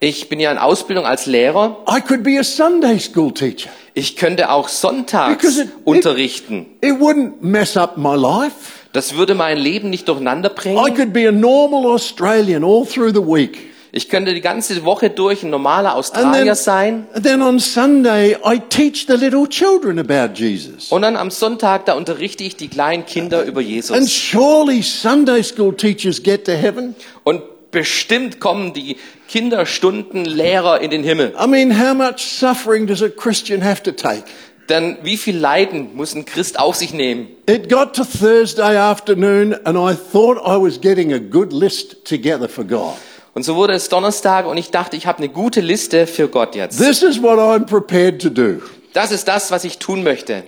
Ich 0.00 0.28
bin 0.28 0.40
ja 0.40 0.50
in 0.52 0.58
Ausbildung 0.58 1.06
als 1.06 1.24
Lehrer. 1.26 1.78
I 1.88 2.00
could 2.00 2.22
be 2.22 2.38
a 2.38 2.42
Sunday 2.44 2.98
school 2.98 3.32
teacher. 3.32 3.70
Ich 3.94 4.16
könnte 4.16 4.50
auch 4.50 4.68
sonntags 4.68 5.56
it- 5.56 5.66
it- 5.66 5.70
unterrichten. 5.84 6.66
It 6.82 6.94
wouldn't 7.00 7.34
mess 7.40 7.76
up 7.78 7.96
my 7.96 8.14
life. 8.14 8.72
Das 8.92 9.16
würde 9.16 9.34
mein 9.34 9.56
Leben 9.56 9.88
nicht 9.90 10.08
durcheinander 10.08 10.50
I 10.50 10.54
bringen. 10.54 10.94
could 10.96 11.12
be 11.12 11.28
a 11.28 11.32
normal 11.32 11.86
Australian 11.86 12.62
all 12.64 12.84
through 12.86 13.10
the 13.14 13.22
week. 13.26 13.70
Ich 13.92 14.08
könnte 14.08 14.34
die 14.34 14.40
ganze 14.40 14.84
Woche 14.84 15.10
durch 15.10 15.42
ein 15.42 15.50
normaler 15.50 15.90
And 15.90 15.98
Australier 15.98 16.44
then, 16.44 16.54
sein. 16.54 17.06
and 17.14 17.24
then 17.24 17.40
on 17.42 17.58
Sunday, 17.58 18.36
I 18.44 18.60
teach 18.68 19.06
the 19.06 19.14
little 19.14 19.48
children 19.48 19.98
about 19.98 20.34
Jesus. 20.34 20.90
Und 20.90 21.02
dann 21.02 21.16
am 21.16 21.30
Sonntag, 21.30 21.86
da 21.86 21.94
unterrichte 21.94 22.44
ich 22.44 22.56
die 22.56 22.68
kleinen 22.68 23.06
Kinder 23.06 23.42
über 23.44 23.60
And 23.60 23.68
Jesus. 23.68 24.10
surely 24.12 24.82
Sunday 24.82 25.42
school 25.42 25.74
teachers 25.74 26.22
get 26.22 26.44
to 26.44 26.52
heaven. 26.52 26.94
Und 27.24 27.42
bestimmt 27.70 28.40
kommen 28.40 28.72
die 28.74 28.96
Kinderstundenlehrer 29.28 30.80
in 30.80 30.90
den 30.90 31.02
Himmel. 31.02 31.34
I 31.42 31.46
mean, 31.46 31.78
how 31.78 31.94
much 31.94 32.18
suffering 32.20 32.86
does 32.86 33.02
a 33.02 33.08
Christian 33.08 33.62
have 33.64 33.82
to 33.82 33.92
take? 33.92 34.24
Denn 34.68 34.96
wie 35.02 35.16
viel 35.16 35.36
Leiden 35.36 35.94
muss 35.94 36.14
ein 36.14 36.24
Christ 36.24 36.58
auf 36.58 36.74
sich 36.74 36.92
nehmen? 36.92 37.28
It 37.48 37.68
got 37.70 37.94
to 37.94 38.04
Thursday 38.04 38.76
afternoon, 38.76 39.54
and 39.64 39.78
I 39.78 39.94
thought 39.94 40.38
I 40.38 40.60
was 40.60 40.80
getting 40.80 41.12
a 41.12 41.18
good 41.18 41.52
list 41.52 42.04
together 42.04 42.48
for 42.48 42.64
God. 42.64 42.94
Und 43.36 43.42
so 43.42 43.54
wurde 43.54 43.74
es 43.74 43.90
Donnerstag 43.90 44.46
und 44.46 44.56
ich 44.56 44.70
dachte, 44.70 44.96
ich 44.96 45.06
habe 45.06 45.18
eine 45.18 45.28
gute 45.28 45.60
Liste 45.60 46.06
für 46.06 46.26
Gott 46.26 46.54
jetzt. 46.54 46.78
This 46.78 47.02
is 47.02 47.22
what 47.22 47.38
I'm 47.38 47.66
prepared 47.66 48.18
to 48.22 48.30
do. 48.30 48.62
Das 48.94 49.12
ist 49.12 49.28
das, 49.28 49.50
was 49.50 49.64
ich 49.64 49.76
tun 49.76 50.02
möchte. 50.02 50.42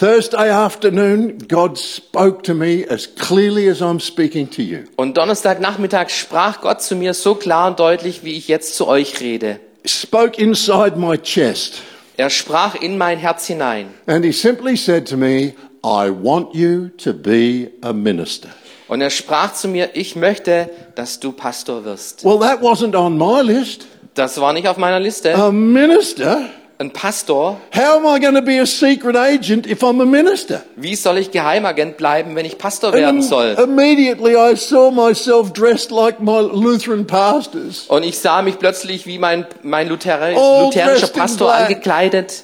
Thursday 0.00 0.48
afternoon, 0.48 1.36
God 1.46 1.78
spoke 1.78 2.42
to 2.44 2.54
me 2.54 2.86
as 2.88 3.06
clearly 3.16 3.68
as 3.68 3.82
I'm 3.82 4.00
speaking 4.00 4.48
to 4.52 4.62
you. 4.62 4.78
Und 4.96 5.18
Donnerstagnachmittag 5.18 6.08
sprach 6.08 6.62
Gott 6.62 6.80
zu 6.80 6.96
mir 6.96 7.12
so 7.12 7.34
klar 7.34 7.68
und 7.68 7.78
deutlich, 7.78 8.24
wie 8.24 8.32
ich 8.32 8.48
jetzt 8.48 8.76
zu 8.76 8.88
euch 8.88 9.20
rede. 9.20 9.60
Spoke 9.84 10.40
inside 10.40 10.94
my 10.96 11.18
chest. 11.18 11.82
Er 12.16 12.30
sprach 12.30 12.76
in 12.76 12.96
mein 12.96 13.18
Herz 13.18 13.46
hinein. 13.46 13.88
And 14.06 14.24
he 14.24 14.32
simply 14.32 14.78
said 14.78 15.06
to 15.06 15.18
me, 15.18 15.52
I 15.84 16.08
want 16.08 16.54
you 16.54 16.88
to 16.96 17.12
be 17.12 17.72
a 17.82 17.92
minister. 17.92 18.48
Und 18.88 19.00
er 19.00 19.10
sprach 19.10 19.54
zu 19.54 19.68
mir, 19.68 19.90
ich 19.94 20.16
möchte, 20.16 20.68
dass 20.94 21.20
du 21.20 21.32
Pastor 21.32 21.84
wirst. 21.84 22.24
Well, 22.24 22.38
that 22.40 22.60
wasn't 22.60 22.96
on 22.96 23.16
my 23.16 23.40
list. 23.42 23.86
Das 24.14 24.40
war 24.40 24.52
nicht 24.52 24.68
auf 24.68 24.76
meiner 24.76 25.00
Liste. 25.00 25.34
A 25.34 25.50
minister? 25.50 26.42
Ein 26.78 26.90
Pastor, 26.90 27.58
How 27.72 27.98
am 27.98 28.06
I 28.06 28.18
going 28.18 28.34
to 28.34 28.42
be 28.42 28.60
a 28.60 28.66
secret 28.66 29.14
agent 29.14 29.68
if 29.68 29.84
I'm 29.84 30.02
a 30.02 30.04
minister? 30.04 30.62
wie 30.74 30.96
soll 30.96 31.18
ich 31.18 31.30
Geheimagent 31.30 31.96
bleiben, 31.96 32.34
wenn 32.34 32.44
ich 32.44 32.58
Pastor 32.58 32.92
werden 32.92 33.22
soll? 33.22 33.56
immediately 33.62 34.34
I 34.34 34.56
saw 34.56 34.90
myself 34.90 35.52
dressed 35.52 35.92
like 35.92 36.20
my 36.20 36.40
Lutheran 36.40 37.06
pastors. 37.06 37.84
Und 37.86 38.02
ich 38.02 38.18
sah 38.18 38.42
mich 38.42 38.58
plötzlich 38.58 39.06
wie 39.06 39.18
mein, 39.18 39.46
mein 39.62 39.88
Luther 39.88 40.20
All 40.20 40.64
lutherischer 40.64 41.06
Pastor 41.06 41.54
angekleidet. 41.54 42.42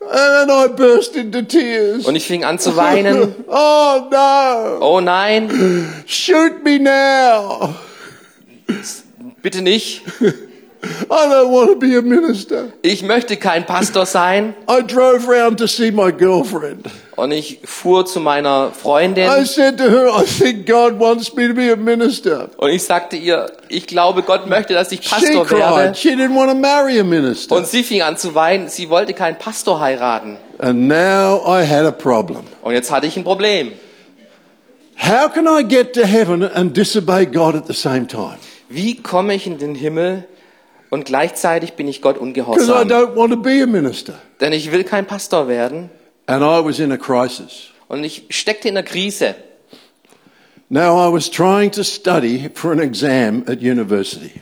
And 0.00 0.50
I 0.50 0.68
burst 0.68 1.14
into 1.14 1.42
tears. 1.42 2.06
Und 2.06 2.16
ich 2.16 2.26
fing 2.26 2.44
an 2.44 2.58
zu 2.58 2.76
weinen. 2.76 3.34
oh 3.48 4.08
no! 4.10 4.78
Oh 4.80 5.00
nein, 5.00 5.50
Shoot 6.06 6.64
me 6.64 6.78
now! 6.78 7.74
bitte 9.42 9.62
nicht. 9.62 10.02
I 10.82 11.28
don't 11.28 11.50
want 11.50 11.70
to 11.70 11.76
be 11.76 11.96
a 11.98 12.02
minister. 12.02 12.72
Ich 12.80 13.02
möchte 13.02 13.36
kein 13.36 13.66
Pastor 13.66 14.06
sein. 14.06 14.54
I 14.68 14.82
drove 14.82 15.28
round 15.28 15.58
to 15.58 15.66
see 15.66 15.90
my 15.90 16.10
girlfriend. 16.10 16.86
Und 17.16 17.32
ich 17.32 17.58
fuhr 17.64 18.06
zu 18.06 18.18
meiner 18.18 18.72
Freundin 18.72 19.28
I 19.28 19.44
said 19.44 19.76
to 19.76 19.84
her, 19.84 20.08
I 20.08 20.24
think 20.24 20.66
God 20.66 20.98
wants 20.98 21.34
me 21.34 21.48
to 21.48 21.54
be 21.54 21.70
a 21.70 21.76
minister. 21.76 22.48
und 22.56 22.70
ich 22.70 22.82
sagte 22.82 23.16
ihr, 23.16 23.52
ich 23.68 23.86
glaube, 23.86 24.22
Gott 24.22 24.46
möchte, 24.46 24.72
dass 24.72 24.90
ich 24.90 25.02
She 25.02 25.10
Pastor 25.10 25.44
cried. 25.46 25.58
werde. 25.58 25.94
She 25.94 26.10
didn't 26.14 26.34
want 26.34 26.50
to 26.50 26.56
marry 26.56 26.98
a 26.98 27.04
minister. 27.04 27.56
Und 27.56 27.66
sie 27.66 27.82
fing 27.82 28.00
an 28.00 28.16
zu 28.16 28.34
weinen. 28.34 28.68
Sie 28.68 28.88
wollte 28.88 29.12
keinen 29.12 29.36
Pastor 29.36 29.80
heiraten. 29.80 30.38
And 30.58 30.88
now 30.88 31.42
I 31.46 31.66
had 31.66 31.84
a 31.84 31.90
problem. 31.90 32.44
Und 32.62 32.72
jetzt 32.72 32.90
hatte 32.90 33.06
ich 33.06 33.18
ein 33.18 33.24
Problem. 33.24 33.72
How 34.96 35.30
can 35.32 35.46
I 35.46 35.62
get 35.62 35.92
to 35.94 36.06
heaven 36.06 36.42
and 36.42 36.74
disobey 36.74 37.26
God 37.26 37.54
at 37.54 37.66
the 37.66 37.74
same 37.74 38.06
time? 38.06 38.38
Wie 38.70 38.94
komme 38.96 39.34
ich 39.34 39.46
in 39.46 39.58
den 39.58 39.74
Himmel 39.74 40.24
und 40.90 41.04
gleichzeitig 41.04 41.74
bin 41.74 41.88
ich 41.88 42.02
Gott 42.02 42.18
ungehorsam? 42.18 42.88
don't 42.88 43.16
want 43.16 43.32
to 43.32 43.38
be 43.38 43.62
a 43.62 43.66
minister. 43.66 44.14
Denn 44.40 44.52
ich 44.52 44.72
will 44.72 44.84
kein 44.84 45.06
Pastor 45.06 45.48
werden. 45.48 45.90
And 46.26 46.42
I 46.42 46.64
was 46.64 46.78
in 46.78 46.92
a 46.92 46.96
crisis. 46.96 47.70
Und 47.88 48.04
ich 48.04 48.26
steckte 48.30 48.68
in 48.68 48.74
der 48.74 48.84
Krise. 48.84 49.34
Now 50.68 51.08
I 51.08 51.12
was 51.12 51.28
trying 51.30 51.72
to 51.72 51.82
study 51.82 52.48
for 52.54 52.70
an 52.70 52.78
exam 52.78 53.44
at 53.48 53.60
university. 53.60 54.40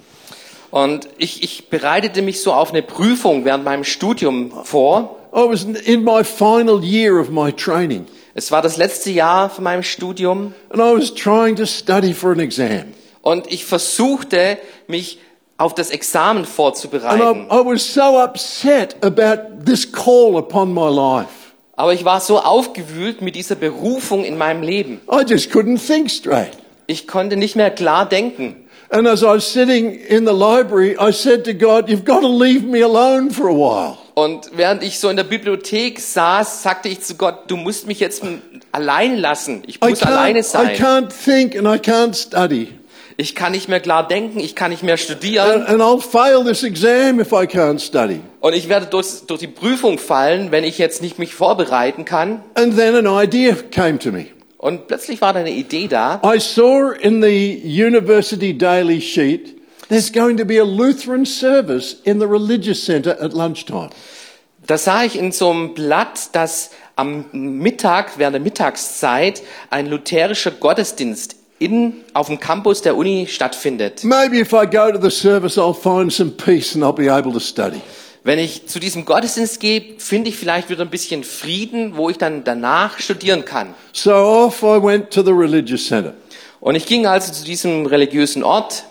Und 0.70 1.08
ich, 1.16 1.42
ich 1.42 1.70
bereitete 1.70 2.20
mich 2.20 2.42
so 2.42 2.52
auf 2.52 2.70
eine 2.70 2.82
Prüfung 2.82 3.46
während 3.46 3.64
meinem 3.64 3.84
Studium 3.84 4.52
vor. 4.64 5.18
I 5.32 5.48
was 5.48 5.64
in 5.64 6.04
my 6.04 6.22
final 6.24 6.82
year 6.82 7.18
of 7.18 7.30
my 7.30 7.52
training. 7.52 8.06
Es 8.34 8.52
war 8.52 8.60
das 8.60 8.76
letzte 8.76 9.10
Jahr 9.10 9.48
von 9.48 9.64
meinem 9.64 9.82
Studium. 9.82 10.54
And 10.68 10.80
I 10.80 10.94
was 10.94 11.14
trying 11.14 11.56
to 11.56 11.64
study 11.64 12.12
for 12.12 12.32
an 12.32 12.40
exam. 12.40 12.92
Und 13.22 13.50
ich 13.50 13.64
versuchte, 13.64 14.58
mich 14.86 15.18
auf 15.58 15.74
das 15.74 15.90
Examen 15.90 16.38
And 16.38 16.46
I, 16.48 16.50
vorzubereiten. 16.50 17.46
I 17.50 17.64
was 17.64 17.92
so 17.92 18.18
upset 18.18 18.96
about 19.04 19.64
this 19.64 19.90
call 19.90 20.36
upon 20.36 20.72
my 20.72 20.88
life. 20.88 21.28
Aber 21.76 21.92
ich 21.92 22.04
war 22.04 22.20
so 22.20 22.38
aufgewühlt 22.40 23.20
mit 23.22 23.36
dieser 23.36 23.54
Berufung 23.54 24.24
in 24.24 24.38
meinem 24.38 24.62
Leben. 24.62 25.00
I 25.10 25.22
just 25.28 25.50
couldn't 25.52 25.78
think 25.78 26.10
straight. 26.10 26.52
Ich 26.86 27.06
konnte 27.06 27.36
nicht 27.36 27.54
mehr 27.54 27.70
klar 27.70 28.08
denken. 28.08 28.64
And 28.90 29.06
as 29.06 29.22
I 29.22 29.26
was 29.26 29.52
sitting 29.52 29.94
in 29.94 30.26
the 30.26 30.32
library, 30.32 30.96
I 30.98 31.12
said 31.12 31.44
to 31.44 31.52
God, 31.52 31.88
You've 31.88 32.04
got 32.04 32.22
to 32.22 32.28
leave 32.28 32.62
me 32.64 32.82
alone 32.82 33.30
for 33.30 33.48
a 33.48 33.52
while. 33.54 33.98
Und 34.14 34.50
während 34.54 34.82
ich 34.82 34.98
so 34.98 35.10
in 35.10 35.16
der 35.16 35.24
Bibliothek 35.24 36.00
saß, 36.00 36.62
sagte 36.62 36.88
ich 36.88 37.02
zu 37.02 37.14
Gott, 37.16 37.48
du 37.48 37.56
musst 37.56 37.86
mich 37.86 38.00
jetzt 38.00 38.22
alleine 38.72 39.16
lassen. 39.16 39.62
Ich 39.66 39.76
I 39.82 39.90
muss 39.90 40.02
alleine 40.02 40.40
can't, 40.40 40.42
I 40.42 40.76
sein. 40.76 40.76
can't 40.76 41.08
think 41.12 41.54
and 41.54 41.66
I 41.68 41.78
can't 41.78 42.16
study. 42.16 42.77
Ich 43.20 43.34
kann 43.34 43.50
nicht 43.50 43.68
mehr 43.68 43.80
klar 43.80 44.06
denken, 44.06 44.38
ich 44.38 44.54
kann 44.54 44.70
nicht 44.70 44.84
mehr 44.84 44.96
studieren. 44.96 45.62
And, 45.62 45.68
and 45.68 45.82
I'll 45.82 46.00
fail 46.00 46.44
this 46.44 46.62
exam 46.62 47.18
if 47.18 47.32
I 47.32 47.46
can't 47.48 47.80
study. 47.80 48.20
Und 48.38 48.54
ich 48.54 48.68
werde 48.68 48.86
durch, 48.86 49.26
durch 49.26 49.40
die 49.40 49.48
Prüfung 49.48 49.98
fallen, 49.98 50.52
wenn 50.52 50.62
ich 50.62 50.78
jetzt 50.78 51.02
nicht 51.02 51.18
mich 51.18 51.34
vorbereiten 51.34 52.04
kann. 52.04 52.44
And 52.54 52.76
then 52.76 52.94
an 52.94 53.06
idea 53.06 53.56
came 53.72 53.98
to 53.98 54.12
me. 54.12 54.26
Und 54.56 54.86
plötzlich 54.86 55.20
war 55.20 55.32
da 55.32 55.40
eine 55.40 55.50
Idee 55.50 55.88
da. 55.88 56.22
I 56.24 56.38
saw 56.38 56.92
in 56.92 57.20
the 57.20 57.60
university 57.64 58.56
daily 58.56 59.00
sheet 59.00 59.60
there's 59.88 60.12
going 60.12 60.36
to 60.36 60.44
be 60.44 60.60
a 60.60 60.64
Lutheran 60.64 61.26
service 61.26 61.94
in 62.04 62.20
the 62.20 62.26
religious 62.26 62.84
centre 62.84 63.20
at 63.20 63.32
lunchtime. 63.32 63.90
Da 64.64 64.78
sah 64.78 65.02
ich 65.02 65.18
in 65.18 65.32
so 65.32 65.50
einem 65.50 65.74
Blatt, 65.74 66.36
dass 66.36 66.70
am 66.94 67.24
Mittag, 67.32 68.18
während 68.18 68.34
der 68.34 68.42
Mittagszeit, 68.42 69.42
ein 69.70 69.86
lutherischer 69.86 70.52
Gottesdienst 70.52 71.37
in, 71.58 71.94
auf 72.12 72.28
dem 72.28 72.38
Campus 72.38 72.82
der 72.82 72.96
Uni 72.96 73.26
stattfindet. 73.28 74.04
Maybe 74.04 74.38
if 74.40 74.52
I 74.52 74.66
go 74.66 74.90
to 74.92 75.00
the 75.00 75.10
service, 75.10 75.58
I'll 75.58 75.74
find 75.74 76.12
some 76.12 76.30
peace 76.30 76.74
and 76.74 76.84
I'll 76.84 76.92
be 76.92 77.10
able 77.10 77.32
to 77.32 77.40
study. 77.40 77.80
Wenn 78.24 78.38
ich 78.38 78.66
zu 78.66 78.78
diesem 78.78 79.04
Gottesdienst 79.04 79.60
gehe, 79.60 79.82
finde 79.98 80.30
ich 80.30 80.36
vielleicht 80.36 80.68
wieder 80.68 80.82
ein 80.82 80.90
bisschen 80.90 81.24
Frieden, 81.24 81.96
wo 81.96 82.10
ich 82.10 82.18
dann 82.18 82.44
danach 82.44 82.98
studieren 82.98 83.44
kann. 83.44 83.74
So 83.92 84.12
off 84.12 84.62
I 84.62 84.82
went 84.82 85.10
to 85.10 85.22
the 85.22 85.32
religious 85.32 85.86
centre. 85.86 86.14
Und 86.60 86.74
ich 86.74 86.86
ging 86.86 87.06
also 87.06 87.32
zu 87.32 87.44
diesem 87.44 87.86
religiösen 87.86 88.42
Ort. 88.42 88.84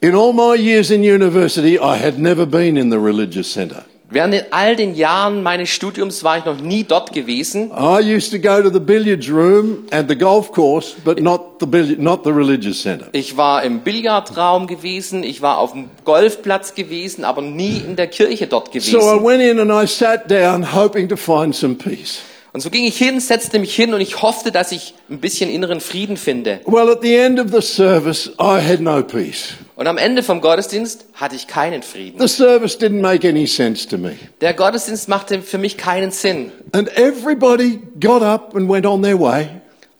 In 0.00 0.14
all 0.14 0.32
my 0.32 0.54
years 0.54 0.90
in 0.90 1.02
university, 1.02 1.76
I 1.76 1.98
had 1.98 2.18
never 2.18 2.46
been 2.46 2.76
in 2.76 2.90
the 2.90 2.98
religious 2.98 3.52
centre. 3.52 3.84
Während 4.14 4.52
all 4.52 4.76
den 4.76 4.94
Jahren 4.94 5.42
meines 5.42 5.70
Studiums 5.70 6.22
war 6.22 6.38
ich 6.38 6.44
noch 6.44 6.60
nie 6.60 6.84
dort 6.84 7.12
gewesen. 7.12 7.72
I 7.76 7.98
used 8.00 8.30
to 8.30 8.38
go 8.38 8.62
to 8.62 8.70
the 8.72 8.78
billiards 8.78 9.28
room 9.28 9.86
and 9.90 10.08
the 10.08 10.16
golf 10.16 10.52
course, 10.52 10.94
but 11.04 11.20
not 11.20 11.58
the 11.58 11.66
billiard, 11.66 11.98
not 11.98 12.22
the 12.22 12.30
religious 12.30 12.80
centre. 12.80 13.08
Ich 13.10 13.36
war 13.36 13.64
im 13.64 13.80
Billardraum 13.80 14.68
gewesen, 14.68 15.24
ich 15.24 15.42
war 15.42 15.58
auf 15.58 15.72
dem 15.72 15.90
Golfplatz 16.04 16.74
gewesen, 16.76 17.24
aber 17.24 17.42
nie 17.42 17.78
in 17.78 17.96
der 17.96 18.06
Kirche 18.06 18.46
dort 18.46 18.68
So 18.72 18.78
I 18.78 18.80
gewesen. 18.80 19.24
went 19.24 19.42
in 19.42 19.58
and 19.58 19.72
I 19.72 19.86
sat 19.88 20.30
down, 20.30 20.72
hoping 20.74 21.08
to 21.08 21.16
find 21.16 21.52
some 21.52 21.74
peace. 21.74 22.20
Und 22.54 22.60
so 22.60 22.70
ging 22.70 22.84
ich 22.84 22.96
hin, 22.96 23.18
setzte 23.18 23.58
mich 23.58 23.74
hin 23.74 23.92
und 23.94 24.00
ich 24.00 24.22
hoffte, 24.22 24.52
dass 24.52 24.70
ich 24.70 24.94
ein 25.10 25.18
bisschen 25.18 25.50
inneren 25.50 25.80
Frieden 25.80 26.16
finde. 26.16 26.60
Well, 26.66 26.88
at 26.88 27.02
the 27.02 27.12
end 27.16 27.40
of 27.40 27.48
the 27.50 27.60
service, 27.60 28.30
I 28.40 28.60
had 28.64 28.78
no 28.80 29.02
peace. 29.02 29.54
Und 29.74 29.88
am 29.88 29.98
Ende 29.98 30.22
vom 30.22 30.40
Gottesdienst 30.40 31.04
hatte 31.14 31.34
ich 31.34 31.48
keinen 31.48 31.82
Frieden. 31.82 32.20
The 32.20 32.28
service 32.28 32.78
didn't 32.78 33.00
make 33.00 33.28
any 33.28 33.48
sense 33.48 33.88
to 33.88 33.98
me. 33.98 34.12
Der 34.40 34.54
Gottesdienst 34.54 35.08
machte 35.08 35.42
für 35.42 35.58
mich 35.58 35.76
keinen 35.76 36.12
Sinn. 36.12 36.52
And 36.70 36.88
everybody 36.96 37.80
got 38.00 38.22
up 38.22 38.54
and 38.54 38.70
went 38.70 38.86
on 38.86 39.02
their 39.02 39.18
way, 39.18 39.48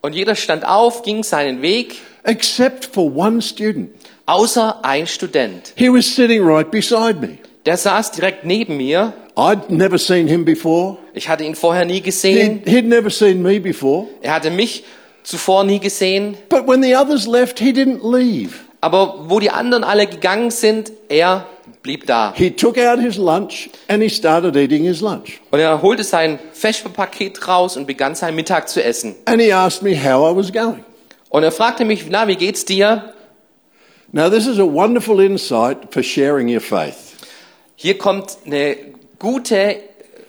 Und 0.00 0.14
jeder 0.14 0.36
stand 0.36 0.64
auf, 0.64 1.02
ging 1.02 1.24
seinen 1.24 1.60
Weg, 1.60 1.96
except 2.22 2.84
for 2.84 3.16
one 3.16 3.42
student. 3.42 3.90
außer 4.26 4.84
ein 4.84 5.08
Student. 5.08 5.72
He 5.74 5.88
was 5.92 6.06
sitting 6.06 6.40
right 6.46 6.70
beside 6.70 7.14
me. 7.20 7.38
Der 7.66 7.76
saß 7.76 8.12
direkt 8.12 8.44
neben 8.44 8.76
mir. 8.76 9.12
I'd 9.36 9.68
never 9.70 9.98
seen 9.98 10.28
him 10.28 10.44
before. 10.44 10.98
Ich 11.12 11.28
hatte 11.28 11.44
ihn 11.44 11.54
vorher 11.54 11.84
nie 11.84 11.94
He'd, 11.94 12.04
gesehen. 12.04 12.62
he'd 12.66 12.86
never 12.86 13.10
seen 13.10 13.42
me 13.42 13.60
before. 13.60 14.06
Er 14.22 14.34
hatte 14.34 14.50
mich 14.50 14.84
zuvor 15.24 15.64
nie 15.64 15.80
gesehen. 15.80 16.36
But 16.48 16.68
when 16.68 16.82
the 16.82 16.94
others 16.96 17.26
left, 17.26 17.58
he 17.58 17.70
didn't 17.72 18.02
leave. 18.02 18.60
Aber 18.80 19.24
wo 19.28 19.40
die 19.40 19.50
anderen 19.50 19.82
alle 19.82 20.06
gegangen 20.06 20.50
sind, 20.50 20.92
er 21.08 21.46
blieb 21.82 22.06
da. 22.06 22.32
He 22.36 22.50
took 22.50 22.76
out 22.78 23.00
his 23.00 23.16
lunch 23.16 23.70
and 23.88 24.02
he 24.02 24.08
started 24.10 24.56
eating 24.56 24.84
his 24.84 25.00
lunch. 25.00 25.40
Und 25.50 25.58
er 25.58 25.80
holte 25.82 26.04
sein 26.04 26.38
Vesperpaket 26.52 27.48
raus 27.48 27.76
und 27.76 27.86
begann 27.86 28.14
seinen 28.14 28.36
Mittag 28.36 28.68
zu 28.68 28.84
essen. 28.84 29.16
And 29.24 29.40
he 29.40 29.52
asked 29.52 29.82
me 29.82 29.96
how 29.96 30.30
I 30.30 30.36
was 30.36 30.52
going. 30.52 30.84
Und 31.30 31.42
er 31.42 31.50
fragte 31.50 31.84
mich, 31.84 32.06
na, 32.08 32.28
wie 32.28 32.36
geht's 32.36 32.64
dir? 32.64 33.14
Now, 34.12 34.28
this 34.30 34.46
is 34.46 34.60
a 34.60 34.64
wonderful 34.64 35.18
insight 35.18 35.92
for 35.92 36.02
sharing 36.02 36.48
your 36.48 36.60
faith. 36.60 36.94
Hier 37.74 37.98
kommt 37.98 38.36
eine 38.46 38.76
gute, 39.24 39.76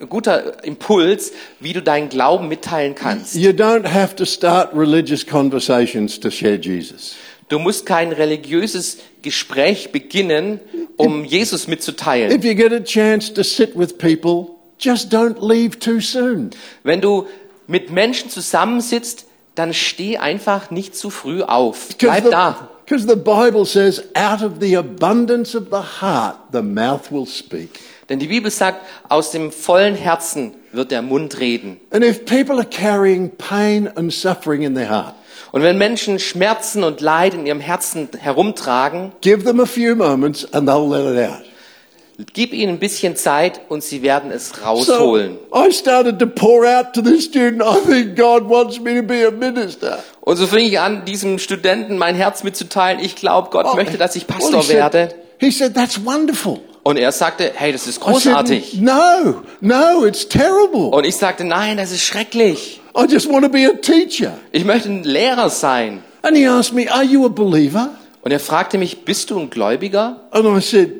guter 0.07 0.63
Impuls, 0.63 1.33
wie 1.59 1.73
du 1.73 1.81
deinen 1.81 2.07
Glauben 2.07 2.47
mitteilen 2.47 2.95
kannst. 2.95 3.35
You 3.35 3.51
don't 3.51 3.85
have 3.85 4.15
to 4.15 4.23
start 4.23 4.73
religious 4.73 5.25
conversations 5.25 6.17
to 6.21 6.31
share 6.31 6.55
Jesus. 6.55 7.15
Du 7.49 7.59
musst 7.59 7.85
kein 7.85 8.13
religiöses 8.13 8.99
Gespräch 9.21 9.91
beginnen, 9.91 10.61
um 10.95 11.25
Jesus 11.25 11.67
mitzuteilen. 11.67 12.31
If 12.31 12.45
you 12.45 12.55
get 12.55 12.71
a 12.71 12.79
chance 12.79 13.33
to 13.33 13.43
sit 13.43 13.77
with 13.77 13.97
people, 13.97 14.55
just 14.79 15.13
don't 15.13 15.45
leave 15.45 15.77
too 15.77 15.99
soon. 15.99 16.51
Wenn 16.83 17.01
du 17.01 17.27
mit 17.67 17.91
Menschen 17.91 18.29
zusammensitzt, 18.29 19.25
dann 19.55 19.73
steh 19.73 20.17
einfach 20.17 20.71
nicht 20.71 20.95
zu 20.95 21.09
früh 21.09 21.41
auf. 21.43 21.89
Bleib 21.97 22.31
da. 22.31 22.69
Because 22.85 23.05
the 23.07 23.15
Bible 23.15 23.65
says, 23.65 24.03
out 24.15 24.41
of 24.41 24.59
the 24.61 24.77
abundance 24.77 25.57
of 25.57 25.65
the 25.71 26.01
heart, 26.01 26.37
the 26.53 26.61
mouth 26.61 27.11
will 27.11 27.25
speak. 27.25 27.81
Denn 28.09 28.19
die 28.19 28.27
Bibel 28.27 28.51
sagt, 28.51 28.81
aus 29.09 29.31
dem 29.31 29.51
vollen 29.51 29.95
Herzen 29.95 30.53
wird 30.71 30.91
der 30.91 31.01
Mund 31.01 31.39
reden. 31.39 31.79
And 31.91 32.03
if 32.03 32.25
people 32.25 32.55
are 32.57 32.65
carrying 32.69 33.31
pain 33.37 33.87
and 33.95 34.13
suffering 34.13 34.61
in 34.61 34.75
their 34.75 34.89
heart, 34.89 35.15
Und 35.51 35.63
wenn 35.63 35.77
Menschen 35.77 36.19
Schmerzen 36.19 36.83
und 36.83 37.01
Leid 37.01 37.33
in 37.33 37.45
ihrem 37.45 37.61
Herzen 37.61 38.09
herumtragen, 38.17 39.13
give 39.21 39.43
them 39.43 39.59
a 39.59 39.65
few 39.65 39.95
moments 39.95 40.45
and 40.53 40.67
they'll 40.69 40.87
let 40.87 41.15
it 41.15 41.29
out. 41.29 41.43
gib 42.33 42.53
ihnen 42.53 42.75
ein 42.75 42.79
bisschen 42.79 43.15
Zeit 43.15 43.59
und 43.69 43.83
sie 43.83 44.01
werden 44.01 44.31
es 44.31 44.63
rausholen. 44.63 45.37
So 45.51 45.65
I 45.65 45.71
started 45.71 46.19
to 46.19 46.27
pour 46.27 46.65
out 46.65 46.93
to 46.93 47.01
this 47.01 47.25
student, 47.25 47.61
I 47.63 47.79
think 47.89 48.15
God 48.15 48.47
wants 48.49 48.79
me 48.79 48.95
to 48.95 49.03
be 49.03 49.25
a 49.27 49.31
minister. 49.31 49.99
Und 50.21 50.37
so 50.37 50.45
fing 50.47 50.65
ich 50.67 50.79
an, 50.79 51.05
diesem 51.05 51.39
Studenten 51.39 51.97
mein 51.97 52.15
Herz 52.15 52.43
mitzuteilen. 52.43 52.99
Ich 53.03 53.15
glaube, 53.15 53.49
Gott 53.49 53.65
Oh, 53.71 53.75
möchte, 53.75 53.97
dass 53.97 54.15
ich 54.15 54.27
well, 54.29 54.37
Pastor 54.37 54.61
he 54.61 54.67
said- 54.67 54.75
werde. 54.77 55.15
He 55.39 55.51
said, 55.51 55.73
that's 55.73 56.03
wonderful. 56.05 56.59
Und 56.87 56.97
er 56.97 57.11
sagte, 57.11 57.51
hey, 57.55 57.71
das 57.71 57.87
ist 57.87 57.97
I 57.97 58.13
said, 58.13 58.13
großartig. 58.13 58.79
no, 58.79 59.41
no, 59.59 60.05
it's 60.05 60.29
terrible. 60.29 60.91
Und 60.91 61.03
ich 61.03 61.15
sagte, 61.15 61.43
nein, 61.43 61.77
das 61.77 61.91
ist 61.91 62.03
schrecklich. 62.03 62.79
I 62.95 63.05
just 63.11 63.27
want 63.27 63.43
to 63.43 63.49
be 63.49 63.67
a 63.67 63.73
teacher. 63.73 64.33
Ich 64.51 64.65
möchte 64.65 64.89
ein 64.89 65.03
Lehrer 65.03 65.49
sein. 65.49 66.03
And 66.21 66.37
he 66.37 66.45
asked 66.47 66.75
me, 66.75 66.87
are 66.91 67.03
you 67.03 67.25
a 67.25 67.29
believer? 67.29 67.89
Und 68.21 68.31
er 68.31 68.39
fragte 68.39 68.77
mich, 68.77 69.03
bist 69.03 69.31
du 69.31 69.39
ein 69.39 69.49
Gläubiger? 69.49 70.27
And 70.29 70.45
I 70.45 70.61
said, 70.61 70.91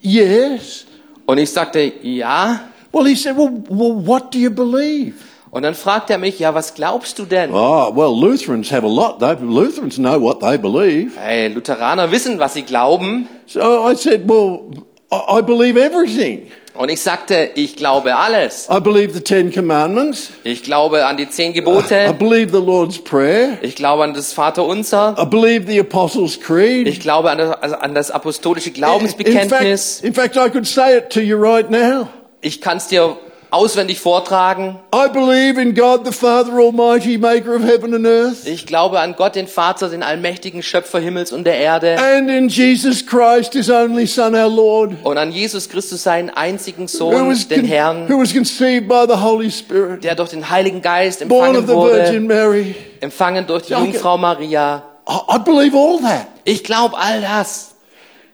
yes. 0.00 0.84
Und 1.26 1.38
ich 1.38 1.52
sagte, 1.52 1.92
ja. 2.02 2.68
Well, 2.92 3.06
he 3.06 3.14
said, 3.14 3.36
well, 3.36 3.52
well, 3.68 3.94
what 4.04 4.34
do 4.34 4.38
you 4.38 4.50
believe? 4.50 5.14
Und 5.52 5.62
dann 5.62 5.76
fragte 5.76 6.14
er 6.14 6.18
mich, 6.18 6.40
ja, 6.40 6.52
was 6.56 6.74
glaubst 6.74 7.20
du 7.20 7.24
denn? 7.24 7.52
Oh, 7.54 7.94
well, 7.94 8.12
Lutherans 8.12 8.72
have 8.72 8.84
a 8.84 8.90
lot. 8.90 9.20
They, 9.20 9.36
Lutherans 9.40 9.94
know 9.94 10.20
what 10.20 10.40
they 10.40 10.58
believe. 10.58 11.12
Hey, 11.16 11.46
Lutheraner 11.46 12.10
wissen, 12.10 12.40
was 12.40 12.54
sie 12.54 12.62
glauben. 12.62 13.28
So 13.46 13.88
I 13.88 13.94
said, 13.94 14.28
well, 14.28 14.72
I, 15.14 15.38
I 15.38 15.42
believe 15.42 15.78
everything. 15.80 16.50
Und 16.76 16.88
ich 16.88 17.00
sagte, 17.02 17.50
ich 17.54 17.76
glaube 17.76 18.16
alles. 18.16 18.68
I 18.68 18.80
believe 18.80 19.12
the 19.14 19.20
Ten 19.20 19.52
Commandments. 19.52 20.30
Ich 20.42 20.64
glaube 20.64 21.06
an 21.06 21.16
die 21.16 21.28
zehn 21.30 21.52
I 21.52 21.54
Gebote. 21.54 22.12
believe 22.18 22.50
the 22.50 22.64
Lord's 22.64 22.98
Prayer. 22.98 23.58
Ich 23.62 23.76
glaube 23.76 24.02
an 24.02 24.12
das 24.12 24.32
Vaterunser. 24.32 25.14
I 25.16 25.24
believe 25.24 25.66
the 25.70 25.78
Apostles' 25.78 26.40
Creed. 26.40 26.88
Ich 26.88 26.98
glaube 26.98 27.30
an 27.30 27.38
das, 27.38 27.50
also 27.62 27.76
an 27.76 27.94
das 27.94 28.10
apostolische 28.10 28.70
In 28.70 28.74
Glaubensbekenntnis. 28.74 30.00
fact, 30.00 30.04
in 30.04 30.14
fact, 30.14 30.36
I 30.36 30.50
could 30.50 30.66
say 30.66 30.98
it 30.98 31.10
to 31.10 31.20
you 31.20 31.36
right 31.36 31.70
now. 31.70 32.08
Ich 32.40 32.60
kann 32.60 32.78
es 32.78 32.88
dir 32.88 33.16
auswendig 33.54 34.00
vortragen. 34.00 34.76
I 34.94 35.08
believe 35.12 35.60
in 35.60 35.74
God 35.74 36.04
the 36.04 36.12
Father 36.12 36.52
Almighty, 36.54 37.16
maker 37.16 37.54
of 37.56 37.62
heaven 37.62 37.94
and 37.94 38.06
earth, 38.06 38.46
Ich 38.46 38.66
glaube 38.66 38.98
an 39.00 39.14
Gott, 39.16 39.34
den 39.36 39.46
Vater, 39.46 39.88
den 39.88 40.02
allmächtigen 40.02 40.62
Schöpfer 40.62 40.98
Himmels 40.98 41.32
und 41.32 41.44
der 41.44 41.56
Erde. 41.58 41.96
and 41.98 42.28
in 42.28 42.48
Jesus 42.48 43.06
Christ, 43.06 43.52
his 43.52 43.70
only 43.70 44.06
Son, 44.06 44.34
our 44.34 44.48
Lord, 44.50 44.92
Und 45.04 45.16
an 45.18 45.30
Jesus 45.30 45.68
Christus, 45.68 46.02
seinen 46.02 46.30
einzigen 46.30 46.84
who 46.84 46.88
Sohn, 46.88 47.30
was, 47.30 47.48
den 47.48 47.64
Herrn, 47.64 48.08
who 48.08 48.20
was 48.20 48.32
conceived 48.34 48.88
by 48.88 49.04
the 49.08 49.20
Holy 49.20 49.50
Spirit, 49.50 50.04
der 50.04 50.14
durch 50.16 50.30
den 50.30 50.50
Heiligen 50.50 50.82
Geist 50.82 51.26
born 51.28 51.50
of 51.56 51.68
empfangen 51.68 51.68
wurde, 51.76 52.20
Mary. 52.20 52.74
empfangen 53.00 53.46
durch 53.46 53.64
die. 53.66 53.72
Jungfrau 53.74 54.18
Maria. 54.18 54.82
I, 55.08 55.36
I 55.36 55.38
believe 55.38 55.76
all 55.76 55.98
that. 56.00 56.26
Ich 56.44 56.64
glaube 56.64 56.96
all 56.98 57.20
das. 57.20 57.74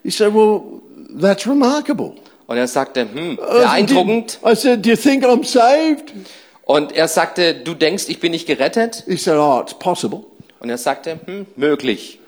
He 0.02 0.10
said, 0.10 0.32
Well, 0.34 0.62
that's 1.20 1.46
remarkable. 1.46 2.14
Und 2.50 2.56
er 2.56 2.66
sagte, 2.66 3.02
hm, 3.02 3.36
said, 3.36 3.48
beeindruckend. 3.62 4.38
"Do- 4.42 4.50
I 4.50 4.56
said, 4.56 4.84
Do 4.84 4.90
you 4.90 4.96
think 4.96 5.24
I'm 5.24 5.44
saved? 5.44 6.12
Und 6.64 6.90
er 6.90 7.06
sagte, 7.06 7.54
du 7.54 7.74
denkst, 7.74 8.06
ich 8.08 8.18
bin 8.18 8.32
nicht 8.32 8.48
gerettet? 8.48 9.04
He 9.06 9.16
said, 9.16 9.36
Oh, 9.38 9.60
it's 9.62 9.72
possible. 9.74 10.24
Und 10.58 10.68
er 10.68 10.76
sagte, 10.76 11.20
hm, 11.26 11.46
möglich. 11.54 12.18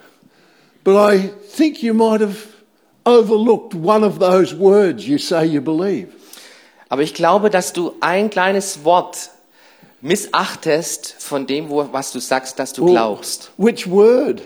But 0.85 0.95
I 1.13 1.31
think 1.57 1.83
you 1.83 1.93
might 1.93 2.21
have 2.21 2.37
overlooked 3.05 3.75
one 3.75 4.07
of 4.07 4.21
those 4.21 4.57
words 4.57 5.05
you 5.09 5.19
say 5.19 5.45
you 5.45 5.61
believe. 5.61 6.07
Aber 6.89 7.03
ich 7.03 7.15
glaube, 7.15 7.51
dass 7.51 7.73
du 7.73 7.95
ein 8.01 8.31
kleines 8.31 8.85
Wort 8.85 9.31
missachtest 10.03 11.17
von 11.19 11.49
dem, 11.49 11.67
was 11.69 12.13
du 12.13 12.21
sagst, 12.21 12.61
dass 12.61 12.73
du 12.73 12.85
Well, 12.85 12.93
glaubst. 12.93 13.51
Which 13.57 13.91
word? 13.91 14.41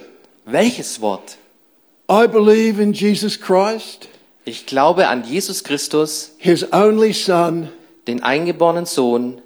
Welches 0.47 1.03
Wort? 1.03 1.37
I 2.11 2.27
believe 2.27 2.81
in 2.81 2.95
Jesus 2.95 3.39
Christ, 3.39 4.09
Ich 4.49 4.65
glaube 4.65 5.09
an 5.09 5.25
Jesus 5.25 5.65
Christus, 5.65 6.33
his 6.39 6.73
only 6.73 7.13
Son, 7.13 7.69
den 8.07 8.23
eingeborenen 8.23 8.87
Sohn, 8.87 9.43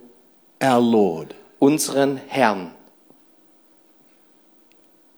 our 0.63 0.79
Lord. 0.79 1.35
unseren 1.59 2.21
Herrn. 2.29 2.73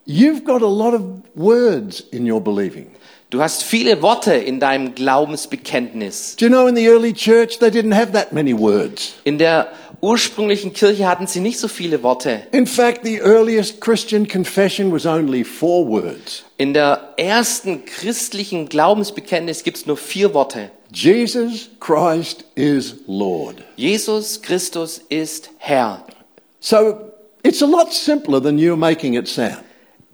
You've 0.05 0.45
got 0.45 0.63
a 0.63 0.69
lot 0.69 0.95
of 0.95 1.03
words 1.35 2.01
in 2.13 2.31
your 2.31 2.41
believing. 2.41 2.93
Du 3.31 3.41
hast 3.41 3.65
viele 3.65 4.03
Worte 4.03 4.35
in 4.35 4.61
deinem 4.61 4.95
Glaubensbekenntnis. 4.95 6.37
Do 6.37 6.45
you 6.45 6.51
know 6.51 6.69
in 6.69 6.77
the 6.77 6.87
early 6.87 7.13
church 7.13 7.59
they 7.59 7.71
didn't 7.71 7.95
have 7.95 8.13
that 8.13 8.33
many 8.33 8.53
words? 8.53 9.15
In 9.25 9.39
der 9.39 9.73
ursprünglichen 10.01 10.73
Kirche 10.75 11.09
hatten 11.09 11.27
sie 11.27 11.41
nicht 11.41 11.59
so 11.59 11.67
viele 11.67 12.03
Worte. 12.05 12.43
In 12.53 12.67
fact, 12.67 13.05
the 13.05 13.21
earliest 13.21 13.81
Christian 13.81 14.29
confession 14.29 14.93
was 14.93 15.07
only 15.07 15.43
four 15.43 15.85
words 15.89 16.45
In 16.59 16.73
der 16.73 17.02
ersten 17.17 17.85
christlichen 17.85 18.69
Glaubensbekenntnis 18.69 19.65
gibt 19.65 19.79
es 19.79 19.87
nur 19.87 19.97
vier 19.97 20.35
Worte. 20.35 20.71
Jesus 20.93 21.71
Christ 21.81 22.45
is 22.55 22.97
Lord. 23.07 23.57
Jesus 23.77 24.41
Christus 24.43 25.01
ist 25.09 25.51
Herr. 25.59 26.05
So 26.61 27.13
it's 27.43 27.63
a 27.63 27.67
lot 27.67 27.93
simpler 27.93 28.41
than 28.41 28.59
you're 28.59 28.77
making 28.77 29.15
it 29.15 29.27
sound. 29.29 29.63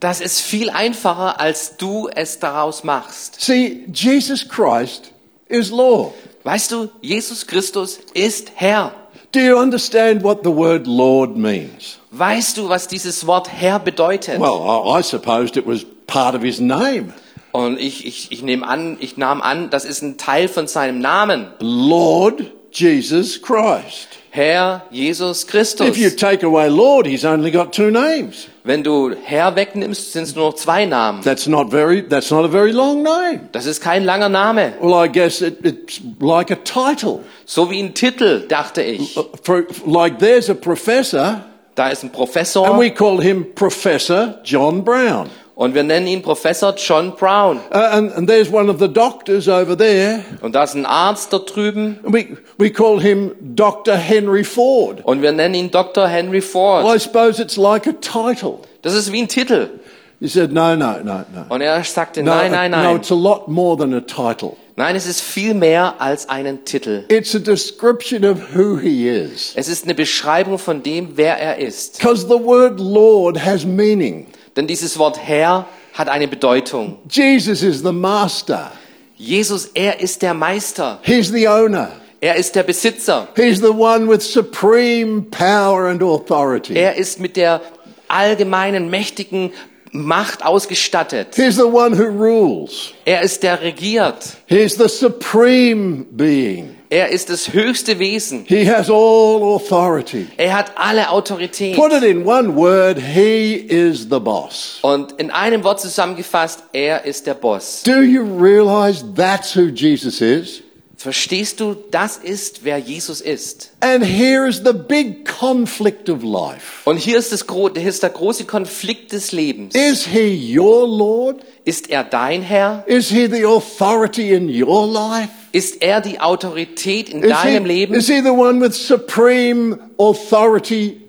Das 0.01 0.21
ist 0.21 0.41
viel 0.41 0.71
einfacher, 0.71 1.41
als 1.41 1.77
du 1.77 2.09
es 2.15 2.39
daraus 2.39 2.85
machst. 2.85 3.41
See, 3.41 3.85
Jesus 3.93 4.49
Christ 4.49 5.13
is 5.49 5.71
Lord. 5.71 6.15
Weißt 6.45 6.71
du, 6.71 6.89
Jesus 7.03 7.47
Christus 7.47 7.99
ist 8.15 8.53
Herr. 8.55 8.93
Do 9.33 9.41
you 9.41 9.59
understand 9.59 10.23
what 10.23 10.45
the 10.45 10.51
word 10.51 10.87
Lord 10.87 11.37
means? 11.37 11.99
Weißt 12.13 12.57
du, 12.57 12.69
was 12.69 12.89
dieses 12.89 13.27
Wort 13.27 13.51
Herr 13.53 13.79
bedeutet? 13.79 14.41
Well, 14.41 14.63
I, 14.99 15.03
supposed 15.03 15.57
it 15.57 15.67
was 15.67 15.85
part 16.09 16.35
of 16.35 16.43
his 16.43 16.59
name. 16.59 17.13
Und 17.53 17.79
ich, 17.79 18.05
ich, 18.05 18.33
ich 18.33 18.43
nehme 18.43 18.67
an, 18.67 18.97
ich 18.99 19.17
nahm 19.17 19.41
an, 19.41 19.71
das 19.71 19.85
ist 19.85 20.03
ein 20.03 20.19
Teil 20.19 20.49
von 20.49 20.67
seinem 20.67 20.99
Namen. 20.99 21.47
Lord 21.61 22.43
Jesus 22.73 23.41
Christ. 23.41 24.09
Herr 24.31 24.83
Jesus 24.91 25.47
Christus. 25.47 25.89
If 25.89 25.97
you 25.97 26.11
take 26.11 26.45
away 26.45 26.69
Lord, 26.69 27.07
he's 27.07 27.25
only 27.25 27.51
got 27.51 27.73
two 27.73 27.91
names. 27.91 28.49
Wenn 28.63 28.83
du 28.85 29.15
Herr 29.25 29.57
wegnimmst, 29.57 30.13
sind 30.13 30.25
es 30.25 30.35
nur 30.35 30.51
noch 30.51 30.55
zwei 30.55 30.85
Namen. 30.85 31.23
That's 31.23 31.47
not 31.47 31.71
very. 31.71 32.07
That's 32.07 32.31
not 32.31 32.45
a 32.45 32.49
very 32.49 32.73
long 32.73 33.03
name. 33.03 33.49
Das 33.53 33.65
ist 33.65 33.81
kein 33.81 34.05
langer 34.05 34.29
Name. 34.29 34.75
Well, 34.81 35.05
I 35.05 35.09
guess 35.09 35.41
it, 35.41 35.65
it's 35.65 36.01
like 36.21 36.51
a 36.51 36.57
title. 36.57 37.25
So 37.47 37.71
wie 37.71 37.81
ein 37.81 37.95
Titel, 37.95 38.47
dachte 38.47 38.83
ich. 38.83 39.19
For, 39.43 39.65
like 39.87 40.19
there's 40.19 40.51
a 40.51 40.55
professor, 40.55 41.45
Da 41.79 41.89
ist 41.89 42.03
ein 42.03 42.09
and 42.09 42.13
Professor 42.13 42.79
we 42.79 42.91
call 42.91 43.21
him 43.21 43.55
Professor 43.55 44.41
John 44.43 44.83
Brown. 44.85 45.31
Und 45.59 45.75
wir 45.75 45.83
nennen 45.83 46.07
ihn 46.07 46.23
Professor 46.23 46.73
John 46.77 47.17
Brown. 47.17 47.57
Uh, 47.73 47.79
and, 47.79 48.13
and 48.13 48.29
there's 48.29 48.49
one 48.49 48.71
of 48.71 48.79
the 48.79 48.87
doctors 48.87 49.49
over 49.49 49.77
there. 49.77 50.23
Und 50.41 50.55
da 50.55 50.63
ist 50.63 50.77
ein 50.77 50.87
Arzt 50.87 51.33
dort 51.33 51.53
drüben 51.55 51.99
We, 52.05 52.37
we 52.59 52.71
call 52.71 53.01
him 53.01 53.33
Dr. 53.41 53.97
Henry 53.97 54.45
Ford. 54.45 55.01
und 55.03 55.21
wir 55.21 55.33
nennen 55.33 55.57
ihn 55.57 55.71
Dr. 55.73 56.07
Henry 56.07 56.41
Ford. 56.41 56.85
Well, 56.85 56.95
I 56.95 57.01
suppose 57.01 57.43
it's 57.43 57.57
like 57.57 57.89
a 57.89 57.93
title. 58.01 58.61
Das 58.83 58.95
ist 58.95 59.11
wie 59.11 59.21
ein 59.21 59.27
Titel. 59.27 59.81
He 60.21 60.29
said, 60.29 60.53
no, 60.53 60.77
no, 60.77 61.01
no, 61.03 61.25
no. 61.35 61.47
Und 61.49 61.61
er 61.61 61.83
sagte, 61.83 62.23
No, 62.23 62.37
nein, 62.37 62.53
nein, 62.53 62.71
no, 62.71 62.95
it's 62.95 63.11
a 63.11 63.17
lot 63.17 63.49
more 63.49 63.77
than 63.77 63.93
a 63.95 64.01
title. 64.01 64.57
Nein, 64.77 64.95
es 64.95 65.07
ist 65.07 65.21
viel 65.21 65.55
mehr 65.55 66.01
als 66.01 66.29
einen 66.29 66.65
Titel. 66.65 67.05
It's 67.09 67.35
a 67.35 67.41
description 67.41 68.25
of 68.25 68.55
who 68.55 68.79
he 68.79 69.09
is. 69.09 69.55
Es 69.57 69.67
ist 69.67 69.85
eine 69.85 69.97
Beschreibung 69.97 70.59
von 70.59 70.85
dem, 70.85 71.17
wer 71.17 71.37
er 71.37 71.59
ist. 71.59 71.99
Because 71.99 72.29
the 72.29 72.39
word 72.39 72.79
Lord 72.79 73.45
has 73.45 73.65
meaning. 73.65 74.29
Denn 74.59 74.67
dieses 74.67 74.99
Wort 74.99 75.21
Herr 75.25 75.67
hat 75.95 76.09
eine 76.09 76.27
Bedeutung. 76.27 76.99
Jesus 77.09 77.63
is 77.63 77.79
the 77.85 77.93
master. 77.93 78.73
Jesus, 79.17 79.67
er 79.67 80.01
ist 80.01 80.21
der 80.21 80.35
Meister. 80.35 80.99
He's 81.03 81.29
the 81.29 81.47
owner. 81.47 81.93
Er 82.21 82.35
ist 82.35 82.57
der 82.57 82.65
Besitzer. 82.65 83.29
He's 83.37 83.61
the 83.61 83.69
one 83.69 84.09
with 84.09 84.21
supreme 84.21 85.27
power 85.31 85.87
and 85.87 86.03
authority. 86.03 86.75
Er 86.75 86.97
ist 86.97 87.21
mit 87.21 87.37
der 87.37 87.61
allgemeinen, 88.09 88.91
mächtigen 88.91 89.53
Macht 89.93 90.45
ausgestattet. 90.45 91.35
He's 91.35 91.57
the 91.57 91.63
one 91.63 91.97
who 91.97 92.05
rules. 92.05 92.93
Er 93.05 93.23
ist 93.23 93.43
der 93.43 93.61
regiert. 93.61 94.37
He's 94.47 94.77
the 94.77 94.89
supreme 94.89 96.05
being. 96.11 96.77
Er 96.91 97.11
ist 97.11 97.29
das 97.29 97.53
höchste 97.53 97.99
Wesen. 97.99 98.45
He 98.47 98.69
has 98.71 98.89
all 98.89 99.43
authority. 99.43 100.27
Er 100.39 100.57
hat 100.57 100.73
alle 100.77 101.11
Autorität. 101.11 101.77
Put 101.77 101.93
it 101.93 102.03
in 102.03 102.25
one 102.27 102.57
word, 102.57 102.99
he 102.99 103.55
is 103.55 104.09
the 104.11 104.19
boss. 104.19 104.79
Und 104.81 105.13
in 105.13 105.31
einem 105.31 105.65
Wort 105.65 105.81
zusammengefasst, 105.81 106.63
er 106.73 107.05
ist 107.05 107.27
der 107.27 107.35
Boss. 107.35 107.83
Do 107.85 108.01
you 108.01 108.23
realize 108.23 109.05
that's 109.15 109.55
who 109.55 109.67
Jesus 109.67 110.23
is? 110.23 110.63
Verstehst 111.01 111.61
du, 111.61 111.77
das 111.93 112.17
ist, 112.17 112.65
wer 112.65 112.79
Jesus 112.79 113.21
ist. 113.21 113.71
And 113.79 114.05
here 114.05 114.49
is 114.49 114.63
the 114.65 114.73
big 114.73 115.25
conflict 115.25 116.11
of 116.11 116.25
life. 116.25 116.83
Und 116.87 116.97
hier 116.97 117.19
ist, 117.19 117.31
das, 117.31 117.47
hier 117.49 117.89
ist 117.89 118.03
der 118.03 118.11
große 118.11 118.47
Konflikt 118.47 119.13
des 119.13 119.31
Lebens. 119.31 119.77
Is 119.77 120.05
he 120.09 120.59
your 120.59 120.89
Lord? 120.89 121.45
Ist 121.65 121.89
er 121.89 122.03
dein 122.03 122.43
Herr? 122.43 122.83
Is 122.89 123.11
he 123.11 123.29
the 123.29 123.45
authority 123.45 124.33
in 124.35 124.49
your 124.49 124.89
life? 124.89 125.29
Ist 125.53 125.81
er 125.83 126.01
die 126.01 126.19
Autorität 126.19 127.11
in 127.11 127.23
Is 127.23 127.31
deinem 127.31 127.65
he, 127.65 127.69
Leben? 127.69 127.95
is 127.95 128.09
he 128.09 128.21
the 128.21 128.31
one 128.31 128.61
with 128.61 128.75
supreme 128.75 129.79
authority 129.99 131.01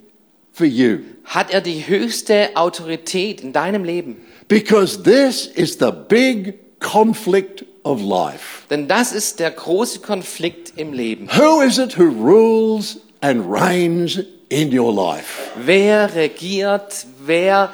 for 0.53 0.67
you? 0.67 0.99
Hat 1.25 1.51
er 1.51 1.61
die 1.61 1.87
höchste 1.87 2.49
Autorität 2.53 3.41
in 3.41 3.53
deinem 3.53 3.83
Leben? 3.83 4.17
Because 4.47 5.01
this 5.01 5.47
is 5.47 5.79
the 5.79 5.91
big 6.07 6.79
conflict 6.79 7.65
of 7.83 8.01
life. 8.01 8.63
Denn 8.69 8.87
das 8.87 9.11
ist 9.11 9.39
der 9.39 9.51
große 9.51 9.99
Konflikt 9.99 10.73
im 10.75 10.93
Leben. 10.93 11.29
Who 11.37 11.61
is 11.61 11.77
it 11.77 11.97
who 11.97 12.05
rules 12.05 12.99
and 13.21 13.43
reigns 13.47 14.19
in 14.49 14.77
your 14.77 14.93
life? 14.93 15.51
Wer 15.55 16.13
regiert, 16.15 17.05
wer 17.25 17.71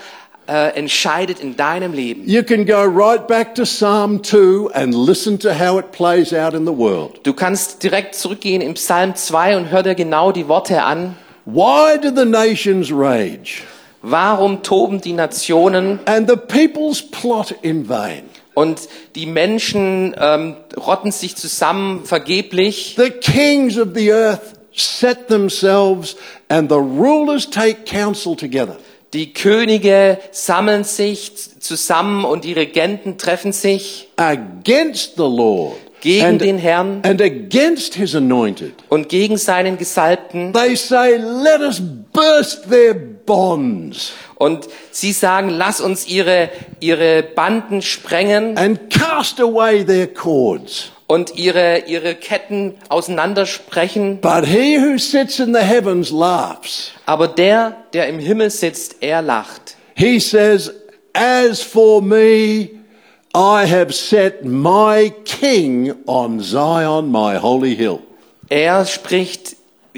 äh, 0.47 0.77
entscheidet 0.77 1.39
in 1.39 1.55
deinem 1.55 1.93
Leben? 1.93 2.27
You 2.27 2.43
can 2.43 2.65
go 2.65 2.83
right 2.83 3.25
back 3.27 3.55
to 3.55 3.63
Psalm 3.63 4.21
2 4.21 4.71
and 4.73 4.93
listen 4.93 5.39
to 5.39 5.53
how 5.53 5.79
it 5.79 5.91
plays 5.91 6.33
out 6.33 6.53
in 6.53 6.65
the 6.65 6.77
world. 6.77 7.19
Du 7.23 7.33
kannst 7.33 7.83
direkt 7.83 8.15
zurückgehen 8.15 8.61
im 8.61 8.75
Psalm 8.75 9.15
2 9.15 9.57
und 9.57 9.71
hör 9.71 9.83
dir 9.83 9.95
genau 9.95 10.31
die 10.31 10.47
Worte 10.47 10.83
an. 10.83 11.15
Why 11.45 11.97
do 12.01 12.09
the 12.15 12.25
nations 12.25 12.91
rage 12.91 13.63
Warum 14.07 14.61
toben 14.61 15.01
die 15.01 15.13
Nationen 15.13 15.99
and 16.05 16.29
the 16.29 16.35
peoples 16.35 17.01
plot 17.01 17.55
in 17.63 17.89
vain? 17.89 18.29
Und 18.55 18.79
die 19.13 19.27
Menschen 19.27 20.15
ähm, 20.19 20.55
rotten 20.75 21.11
sich 21.11 21.35
zusammen 21.35 22.03
vergeblich? 22.05 22.95
The 22.97 23.11
kings 23.11 23.77
of 23.77 23.89
the 23.93 24.11
earth 24.11 24.41
set 24.73 25.27
themselves 25.27 26.15
and 26.49 26.69
the 26.69 26.77
rulers 26.77 27.49
take 27.49 27.83
counsel 27.85 28.35
together. 28.35 28.77
Die 29.13 29.31
Könige 29.33 30.17
sammeln 30.31 30.83
sich 30.83 31.31
zusammen 31.61 32.25
und 32.25 32.43
die 32.43 32.53
Regenten 32.53 33.17
treffen 33.17 33.53
sich 33.53 34.09
against 34.17 35.15
the 35.15 35.23
Lord 35.23 35.77
Gegen 36.01 36.25
and, 36.25 36.41
den 36.41 36.57
Herrn. 36.57 37.01
and 37.03 37.21
against 37.21 37.95
his 37.95 38.13
anointed. 38.13 38.73
und 38.89 39.09
gegen 39.09 39.37
seinen 39.37 39.77
Gesalbten. 39.77 40.53
They 40.53 40.75
say, 40.75 41.15
let 41.17 41.61
us 41.61 41.81
burst 42.11 42.69
their 42.69 42.93
bonds 42.93 44.11
Und 44.35 44.67
sie 44.91 45.13
sagen, 45.13 45.49
lass 45.49 45.79
uns 45.79 46.07
ihre, 46.07 46.49
ihre 46.79 47.23
Banden 47.23 47.81
sprengen 47.81 48.57
and 48.57 48.89
cast 48.89 49.39
away 49.39 49.85
their 49.85 50.07
cords. 50.07 50.91
und 51.07 51.35
ihre, 51.35 51.83
ihre 51.87 52.15
Ketten 52.15 52.75
auseinandersprechen. 52.89 54.21
But 54.21 54.45
he 54.45 54.79
who 54.79 54.97
sits 54.97 55.39
in 55.39 55.53
the 55.53 55.61
heavens 55.61 56.11
laughs. 56.11 56.91
Aber 57.05 57.27
der, 57.27 57.77
der 57.93 58.07
im 58.07 58.19
Himmel 58.19 58.49
sitzt, 58.49 58.97
er 59.01 59.21
lacht. 59.21 59.75
He 59.95 60.19
says, 60.19 60.71
as 61.13 61.61
for 61.61 62.01
me, 62.01 62.69
I 63.33 63.65
have 63.65 63.93
set 63.93 64.43
my 64.45 65.13
king 65.25 65.93
on 66.05 66.39
Zion, 66.41 67.11
my 67.11 67.37
holy 67.37 67.75
hill. 67.75 67.99
Er 68.49 68.85
spricht, 68.85 69.54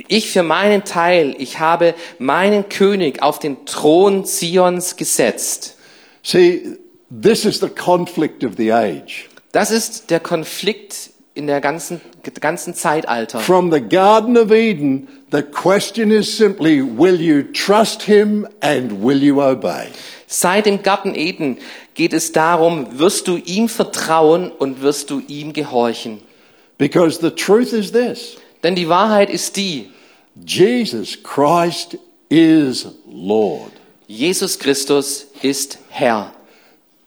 ich 0.07 0.29
für 0.29 0.43
meinen 0.43 0.83
Teil, 0.83 1.35
ich 1.37 1.59
habe 1.59 1.93
meinen 2.19 2.69
König 2.69 3.21
auf 3.21 3.39
den 3.39 3.65
Thron 3.65 4.25
Zions 4.25 4.95
gesetzt. 4.95 5.77
See, 6.23 6.77
this 7.09 7.45
is 7.45 7.59
the 7.59 7.69
conflict 7.69 8.43
of 8.43 8.53
the 8.57 8.71
age. 8.71 9.29
Das 9.51 9.71
ist 9.71 10.09
der 10.09 10.19
Konflikt 10.19 11.11
in 11.33 11.47
der 11.47 11.61
ganzen, 11.61 12.01
ganzen 12.39 12.73
Zeitalter. 12.73 13.39
From 13.39 13.71
the 13.71 13.81
Garden 13.81 14.37
of 14.37 14.51
Eden, 14.51 15.07
the 15.31 15.41
question 15.41 16.11
is 16.11 16.35
simply, 16.35 16.81
will 16.81 17.19
you 17.19 17.43
trust 17.53 18.03
him 18.03 18.47
and 18.61 19.03
will 19.03 19.23
you 19.23 19.41
obey? 19.41 19.87
Seit 20.25 20.65
dem 20.65 20.83
Garten 20.83 21.15
Eden 21.15 21.57
geht 21.93 22.13
es 22.13 22.33
darum, 22.33 22.99
wirst 22.99 23.27
du 23.27 23.37
ihm 23.37 23.69
vertrauen 23.69 24.51
und 24.51 24.81
wirst 24.81 25.09
du 25.09 25.21
ihm 25.27 25.53
gehorchen. 25.53 26.21
Because 26.77 27.19
the 27.21 27.31
truth 27.31 27.71
is 27.71 27.91
this 27.91 28.37
Denn 28.63 28.75
die 28.75 28.89
Wahrheit 28.89 29.29
ist 29.29 29.55
die, 29.55 29.89
Jesus 30.45 31.23
Christ 31.23 31.97
is 32.29 32.87
Lord. 33.09 33.71
Jesus 34.07 34.57
Christus 34.57 35.27
ist 35.41 35.79
Herr. 35.89 36.31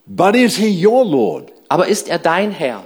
But 0.06 0.34
is 0.34 0.56
he 0.56 0.86
your 0.86 1.04
Lord? 1.04 1.52
Aber 1.68 1.86
ist 1.86 2.08
er 2.08 2.18
dein 2.18 2.50
Herr? 2.50 2.84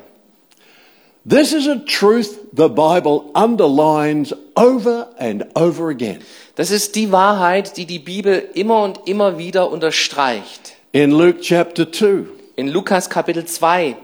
This 1.26 1.54
is 1.54 1.66
a 1.66 1.76
truth 1.86 2.38
the 2.52 2.68
Bible 2.68 3.30
underlines 3.34 4.34
over 4.56 5.08
and 5.18 5.46
over 5.54 5.88
again. 5.88 6.18
Das 6.54 6.70
ist 6.70 6.94
die 6.94 7.10
Wahrheit, 7.10 7.78
die 7.78 7.86
die 7.86 7.98
Bibel 7.98 8.46
immer 8.54 8.82
und 8.82 9.08
immer 9.08 9.38
wieder 9.38 9.70
unterstreicht. 9.70 10.76
In 10.92 11.10
Luke 11.10 11.40
chapter 11.40 11.90
2, 11.90 12.26
In 12.56 12.68
Lukas 12.68 13.08
Kapitel 13.08 13.46
2. 13.46 13.96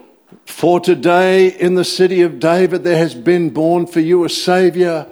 for 0.44 0.80
today 0.80 1.48
in 1.48 1.76
the 1.76 1.84
city 1.84 2.22
of 2.22 2.38
David 2.38 2.84
there 2.84 2.98
has 2.98 3.14
been 3.14 3.50
born 3.50 3.86
for 3.86 4.00
you 4.00 4.24
a 4.24 4.28
Savior 4.28 5.06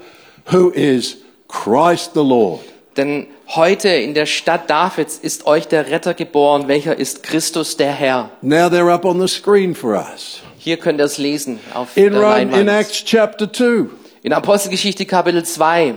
who 0.46 0.72
is 0.72 1.16
Christ 1.48 2.14
the 2.14 2.24
Lord. 2.24 2.60
Denn 2.96 3.28
heute 3.46 3.88
in 3.88 4.14
der 4.14 4.26
Stadt 4.26 4.68
Davids 4.68 5.18
ist 5.18 5.46
euch 5.46 5.68
der 5.68 5.88
Retter 5.90 6.14
geboren, 6.14 6.66
welcher 6.66 6.98
ist 6.98 7.22
Christus 7.22 7.76
der 7.76 7.92
Herr. 7.92 8.30
Now 8.42 8.66
they're 8.66 8.92
up 8.92 9.04
on 9.04 9.20
the 9.20 9.28
screen 9.28 9.74
for 9.74 9.94
us. 9.94 10.40
Hier 10.58 10.76
könnt 10.76 11.00
ihr 11.00 11.04
es 11.04 11.18
lesen 11.18 11.60
auf 11.72 11.96
In, 11.96 12.12
der 12.12 12.22
Rome, 12.22 12.42
in 12.42 12.50
Leinwand. 12.50 12.68
Acts 12.68 13.04
chapter 13.04 13.50
2, 13.52 13.86
In 14.22 14.32
Apostelgeschichte 14.32 15.06
Kapitel 15.06 15.44
2. 15.44 15.94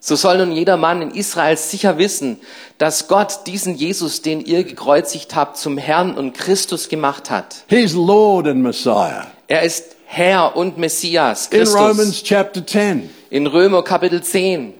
So 0.00 0.14
soll 0.14 0.38
nun 0.38 0.52
jeder 0.52 0.76
Mann 0.76 1.02
in 1.02 1.10
Israel 1.10 1.56
sicher 1.56 1.98
wissen, 1.98 2.38
dass 2.78 3.08
Gott 3.08 3.46
diesen 3.46 3.74
Jesus, 3.74 4.22
den 4.22 4.40
ihr 4.44 4.62
gekreuzigt 4.62 5.34
habt, 5.34 5.56
zum 5.56 5.76
Herrn 5.76 6.14
und 6.14 6.34
Christus 6.34 6.88
gemacht 6.88 7.30
hat. 7.30 7.64
he's 7.68 7.94
Lord 7.94 8.46
and 8.46 8.62
Messiah. 8.62 9.26
Er 9.48 9.62
ist 9.62 9.96
Herr 10.06 10.56
und 10.56 10.78
Messias, 10.78 11.48
In 11.48 11.58
Christus. 11.58 11.80
Romans 11.80 12.22
chapter 12.22 12.64
10, 12.64 13.10
In 13.30 13.46
Römer 13.46 13.82
Kapitel 13.82 14.22
10. 14.22 14.74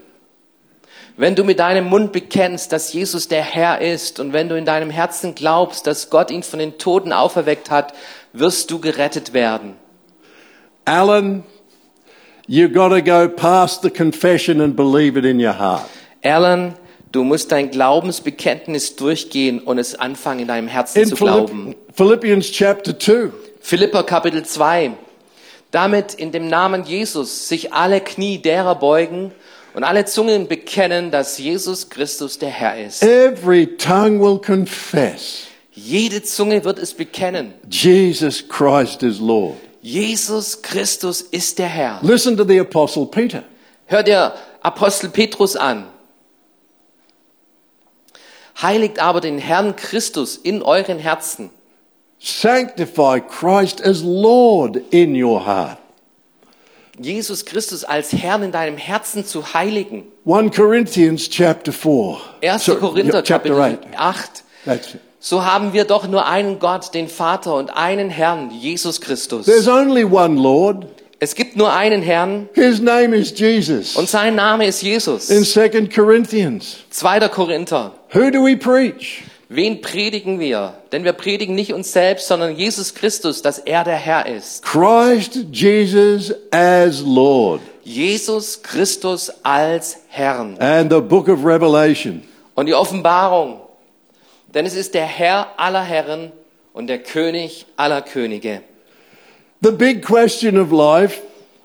Wenn 1.17 1.35
du 1.35 1.43
mit 1.43 1.59
deinem 1.59 1.87
Mund 1.87 2.13
bekennst, 2.13 2.71
dass 2.71 2.93
Jesus 2.93 3.27
der 3.27 3.43
Herr 3.43 3.81
ist 3.81 4.21
und 4.21 4.33
wenn 4.33 4.49
du 4.49 4.57
in 4.57 4.65
deinem 4.65 4.89
Herzen 4.89 5.35
glaubst, 5.35 5.89
dass 5.89 6.11
Gott 6.11 6.31
ihn 6.31 6.45
von 6.45 6.61
den 6.61 6.79
Toten 6.79 7.13
auferweckt 7.13 7.73
hat, 7.73 7.93
wirst 8.33 8.71
du 8.71 8.79
gerettet 8.79 9.33
werden. 9.33 9.75
Alan, 10.85 11.43
you 12.49 12.69
got 12.69 12.89
to 12.89 13.01
go 13.03 13.29
past 13.29 13.83
the 13.83 13.91
confession 13.91 14.61
and 14.61 14.75
believe 14.75 15.17
it 15.17 15.25
in 15.25 15.39
your 15.39 15.53
heart. 15.57 15.85
Alan, 16.25 16.75
du 17.13 17.23
musst 17.23 17.53
dein 17.53 17.71
Glaubensbekenntnis 17.71 18.97
durchgehen 18.97 19.61
und 19.61 19.79
es 19.79 19.95
anfangen 19.95 20.41
in 20.41 20.49
deinem 20.49 20.67
Herzen 20.69 21.03
In 21.03 21.09
zu 21.09 21.15
glauben. 21.17 21.75
Philipp- 21.95 21.95
Philippians 21.95 22.51
chapter 22.51 22.99
2, 22.99 23.31
Philipper 23.61 24.03
Kapitel 24.03 24.45
2. 24.45 24.93
Damit 25.71 26.15
in 26.15 26.33
dem 26.33 26.49
Namen 26.49 26.85
Jesus 26.85 27.49
sich 27.49 27.75
alle 27.75 28.01
Knie 28.01 28.39
derer 28.39 28.75
beugen 28.75 29.33
und 29.75 29.85
alle 29.85 30.07
Zungen 30.07 30.49
bekennen, 30.49 31.11
dass 31.11 31.37
Jesus 31.39 31.91
Christus 31.91 32.39
der 32.39 32.49
Herr 32.49 32.83
ist. 32.87 33.03
every 33.03 33.67
tongue 33.77 34.19
will 34.19 34.39
confess 34.39 35.45
Jede 35.75 36.23
Zunge 36.25 36.65
wird 36.65 36.79
es 36.79 36.93
bekennen. 36.95 37.53
Jesus 37.71 38.43
Christ 38.49 39.03
is 39.05 39.21
Lord. 39.21 39.55
Jesus 39.81 40.63
Christus 40.63 41.21
ist 41.23 41.59
der 41.59 41.69
Herr. 41.69 42.01
Listen 42.03 42.37
to 42.37 42.45
the 42.45 42.59
Apostle 42.61 43.07
Peter. 43.07 43.43
Hör 43.87 44.03
dir 44.03 44.35
Apostel 44.63 45.09
Petrus 45.11 45.57
an. 45.57 45.87
Heiligt 48.61 48.99
aber 48.99 49.21
den 49.21 49.39
Herrn 49.39 49.77
Christus 49.77 50.37
in 50.37 50.63
euren 50.63 50.99
Herzen. 50.99 51.51
Sanctify 52.19 53.21
Christ 53.21 53.81
as 53.85 54.03
Lord 54.03 54.77
in 54.91 55.15
your 55.21 55.45
heart. 55.47 55.79
Jesus 57.01 57.45
Christus 57.45 57.85
als 57.85 58.13
Herrn 58.13 58.43
in 58.43 58.51
deinem 58.51 58.77
Herzen 58.77 59.25
zu 59.25 59.55
heiligen. 59.55 60.05
1 60.25 60.51
Corinthians 60.51 61.29
chapter 61.31 61.73
4. 61.73 62.19
1. 62.43 62.65
So- 62.65 62.77
Korinther 62.77 63.23
chapter 63.23 63.51
Kapitel 63.55 63.79
8. 63.95 63.97
8. 63.97 64.45
That's 64.65 64.95
it. 64.95 65.01
So 65.21 65.45
haben 65.45 65.73
wir 65.73 65.85
doch 65.85 66.07
nur 66.07 66.27
einen 66.27 66.59
Gott, 66.59 66.95
den 66.95 67.09
Vater 67.09 67.55
und 67.55 67.71
einen 67.71 68.09
Herrn, 68.09 68.51
Jesus 68.51 69.01
Christus. 69.01 69.47
There's 69.47 69.67
only 69.67 70.05
one 70.05 70.41
Lord. 70.41 70.87
Es 71.21 71.35
gibt 71.35 71.57
nur 71.57 71.73
einen 71.73 72.01
Herrn 72.03 72.49
His 72.55 72.81
name 72.81 73.17
is 73.17 73.37
Jesus. 73.37 73.97
und 73.97 74.09
sein 74.09 74.37
Name 74.37 74.67
ist 74.67 74.83
Jesus. 74.83 75.31
In 75.31 75.45
2 75.45 75.89
Corinthians, 75.89 76.77
2. 76.91 77.29
Korinther. 77.29 77.93
who 78.13 78.31
do 78.31 78.45
we 78.45 78.57
preach? 78.57 79.25
Wen 79.49 79.81
predigen 79.81 80.39
wir? 80.39 80.75
Denn 80.93 81.05
wir 81.05 81.15
predigen 81.15 81.55
nicht 81.55 81.73
uns 81.73 81.93
selbst, 81.93 82.29
sondern 82.29 82.55
Jesus 82.55 82.95
Christus, 82.95 83.41
dass 83.41 83.59
er 83.59 83.83
der 83.83 83.97
Herr 83.97 84.27
ist. 84.27 84.63
Christ 84.63 85.47
Jesus 85.51 86.35
as 86.51 87.01
Lord. 87.01 87.63
Jesus 87.83 88.63
Christus 88.63 89.33
als 89.43 89.97
Herrn. 90.09 90.57
And 90.61 90.93
the 90.93 91.01
book 91.01 91.29
of 91.29 91.45
Revelation. 91.45 92.23
Und 92.55 92.67
die 92.67 92.75
Offenbarung. 92.75 93.61
Denn 94.55 94.65
es 94.65 94.75
ist 94.75 94.95
der 94.95 95.05
Herr 95.05 95.59
aller 95.59 95.83
Herren 95.83 96.33
und 96.73 96.87
der 96.87 96.99
König 96.99 97.67
aller 97.77 98.03
Könige. 98.03 98.63
The 99.63 99.73
big 99.73 100.05
question 100.05 100.59
of 100.59 100.71
life 100.71 101.21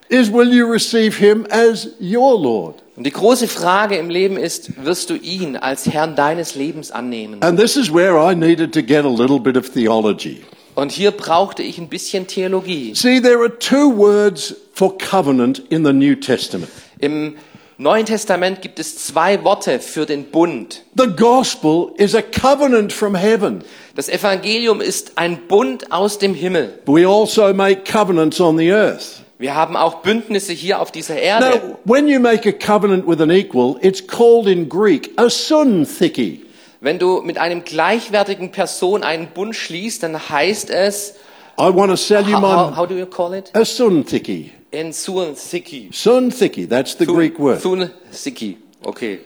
is 0.09 0.31
will 0.31 0.51
you 0.51 0.65
receive 0.65 1.17
him 1.17 1.45
as 1.49 1.89
your 2.01 2.39
Lord? 2.39 2.83
Und 2.95 3.05
die 3.05 3.11
große 3.11 3.47
Frage 3.47 3.95
im 3.97 4.09
Leben 4.09 4.37
ist, 4.37 4.83
wirst 4.83 5.09
du 5.09 5.15
ihn 5.15 5.55
als 5.55 5.87
Herrn 5.87 6.15
deines 6.15 6.55
Lebens 6.55 6.91
annehmen? 6.91 7.41
And 7.41 7.59
this 7.59 7.75
is 7.75 7.91
where 7.93 8.17
I 8.17 8.35
needed 8.35 8.73
to 8.73 8.81
get 8.81 9.05
a 9.05 9.09
little 9.09 9.39
bit 9.39 9.57
of 9.57 9.69
theology. 9.69 10.41
Und 10.75 10.91
hier 10.91 11.11
brauchte 11.11 11.63
ich 11.63 11.77
ein 11.77 11.87
bisschen 11.87 12.27
Theologie. 12.27 12.93
See, 12.95 13.21
there 13.21 13.39
are 13.39 13.59
two 13.59 13.95
words 13.95 14.55
for 14.73 14.97
covenant 14.97 15.59
in 15.69 15.85
the 15.85 15.93
New 15.93 16.15
Testament. 16.15 16.69
Im 16.99 17.35
Neuen 17.79 18.05
Testament 18.05 18.61
gibt 18.61 18.77
es 18.77 19.03
zwei 19.03 19.43
Worte 19.43 19.79
für 19.79 20.05
den 20.05 20.25
Bund. 20.25 20.83
The 20.95 21.07
gospel 21.07 21.91
is 21.97 22.13
a 22.13 22.21
covenant 22.21 22.93
from 22.93 23.15
heaven. 23.15 23.63
Das 23.95 24.09
Evangelium 24.09 24.79
ist 24.79 25.13
ein 25.17 25.47
Bund 25.47 25.91
aus 25.91 26.19
dem 26.19 26.35
Himmel. 26.35 26.79
We 26.85 27.07
also 27.07 27.51
make 27.53 27.83
covenants 27.83 28.39
on 28.39 28.57
the 28.57 28.71
earth. 28.71 29.23
Wir 29.39 29.55
haben 29.55 29.75
auch 29.75 30.03
Bündnisse 30.03 30.53
hier 30.53 30.79
auf 30.79 30.91
dieser 30.91 31.17
Erde. 31.17 31.47
Now, 31.47 31.79
when 31.83 32.07
you 32.07 32.19
make 32.19 32.47
a 32.47 32.51
covenant 32.51 33.07
with 33.07 33.19
an 33.19 33.31
equal, 33.31 33.77
it's 33.81 34.05
called 34.05 34.47
in 34.47 34.69
Greek 34.69 35.11
a 35.17 35.29
sunthiki. 35.29 36.45
Wenn 36.79 36.99
du 36.99 37.21
mit 37.21 37.39
einem 37.39 37.63
gleichwertigen 37.63 38.51
Person 38.51 39.03
einen 39.03 39.27
Bund 39.27 39.55
schließt, 39.55 40.03
dann 40.03 40.29
heißt 40.29 40.69
es, 40.69 41.15
I 41.59 41.73
want 41.73 41.89
to 41.89 41.95
sell 41.95 42.21
you 42.27 42.35
how, 42.35 42.41
how, 42.41 42.69
my 42.69 42.77
how 42.77 42.87
do 42.87 42.95
you 42.95 43.05
call 43.05 43.33
it? 43.33 43.49
a 43.53 43.65
sunthiki. 43.65 44.51
In 44.73 44.91
Sunsiki. 44.91 45.91
Sunthiki, 45.91 46.67
that's 46.67 46.95
the 46.95 47.05
Greek 47.05 47.37
word. 47.37 47.61
Sunsiki. 47.61 48.57
Okay. 48.83 49.19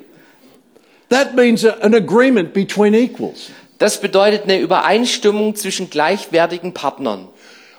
That 1.09 1.35
means 1.35 1.63
an 1.63 1.93
agreement 1.93 2.53
between 2.53 2.93
equals. 2.93 3.49
Das 3.77 4.01
bedeutet 4.01 4.43
eine 4.43 4.59
Übereinstimmung 4.59 5.55
zwischen 5.55 5.89
gleichwertigen 5.89 6.73
Partnern. 6.73 7.29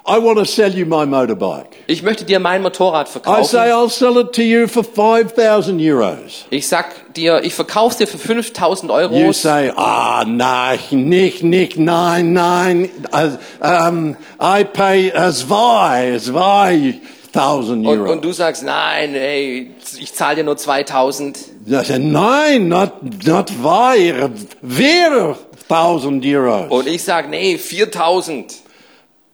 I 0.06 0.16
want 0.18 0.38
to 0.38 0.46
sell 0.46 0.74
you 0.74 0.86
my 0.86 1.04
motorbike. 1.04 1.76
Ich 1.86 2.02
möchte 2.02 2.24
dir 2.24 2.40
mein 2.40 2.62
Motorrad 2.62 3.08
I 3.08 3.10
say 3.10 3.20
verkaufen. 3.20 3.58
I'll 3.58 3.90
sell 3.90 4.16
it 4.16 4.32
to 4.32 4.40
you 4.40 4.66
for 4.66 4.82
5,000 4.82 5.78
euros. 5.78 6.46
Ich 6.48 6.66
sag 6.66 7.12
dir, 7.12 7.44
ich 7.44 7.52
verkaufe 7.52 7.98
dir 7.98 8.06
für 8.06 8.16
5000 8.16 8.90
You 8.90 8.96
Euro. 8.96 9.32
say, 9.34 9.70
ah, 9.76 10.24
nein, 10.26 10.78
nicht, 10.92 11.42
nicht, 11.42 11.76
nein, 11.76 12.32
nein. 12.32 12.88
Uh, 13.12 13.36
um, 13.60 14.16
I 14.40 14.64
pay 14.64 15.12
uh, 15.12 15.30
zwei, 15.30 16.18
zwei 16.18 16.94
thousand 17.32 17.86
Und, 17.86 17.98
euro. 18.00 18.12
und 18.12 18.24
du 18.24 18.32
sagst, 18.32 18.62
nein, 18.62 19.14
ey, 19.14 19.70
ich 19.98 20.14
zahle 20.14 20.36
dir 20.36 20.44
nur 20.44 20.56
2000. 20.56 21.38
I 21.68 21.84
say, 21.84 21.98
nein, 21.98 22.68
not, 22.68 22.92
not 23.26 23.50
zwei, 23.50 24.30
wir 24.62 25.36
thousand 25.68 26.24
euros. 26.24 26.70
Und 26.70 26.86
ich 26.88 27.02
sag, 27.02 27.28
nee, 27.30 27.58
4000. 27.58 28.54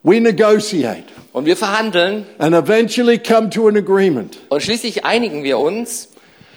We 0.02 0.20
negotiate 0.20 1.04
Und 1.32 1.46
wir 1.46 1.56
verhandeln 1.56 2.26
and 2.38 2.54
eventually 2.54 3.18
come 3.18 3.48
to 3.50 3.68
an 3.68 3.76
agreement. 3.76 4.38
und 4.50 4.62
schließlich 4.62 5.04
einigen 5.04 5.42
wir 5.44 5.58
uns. 5.58 6.08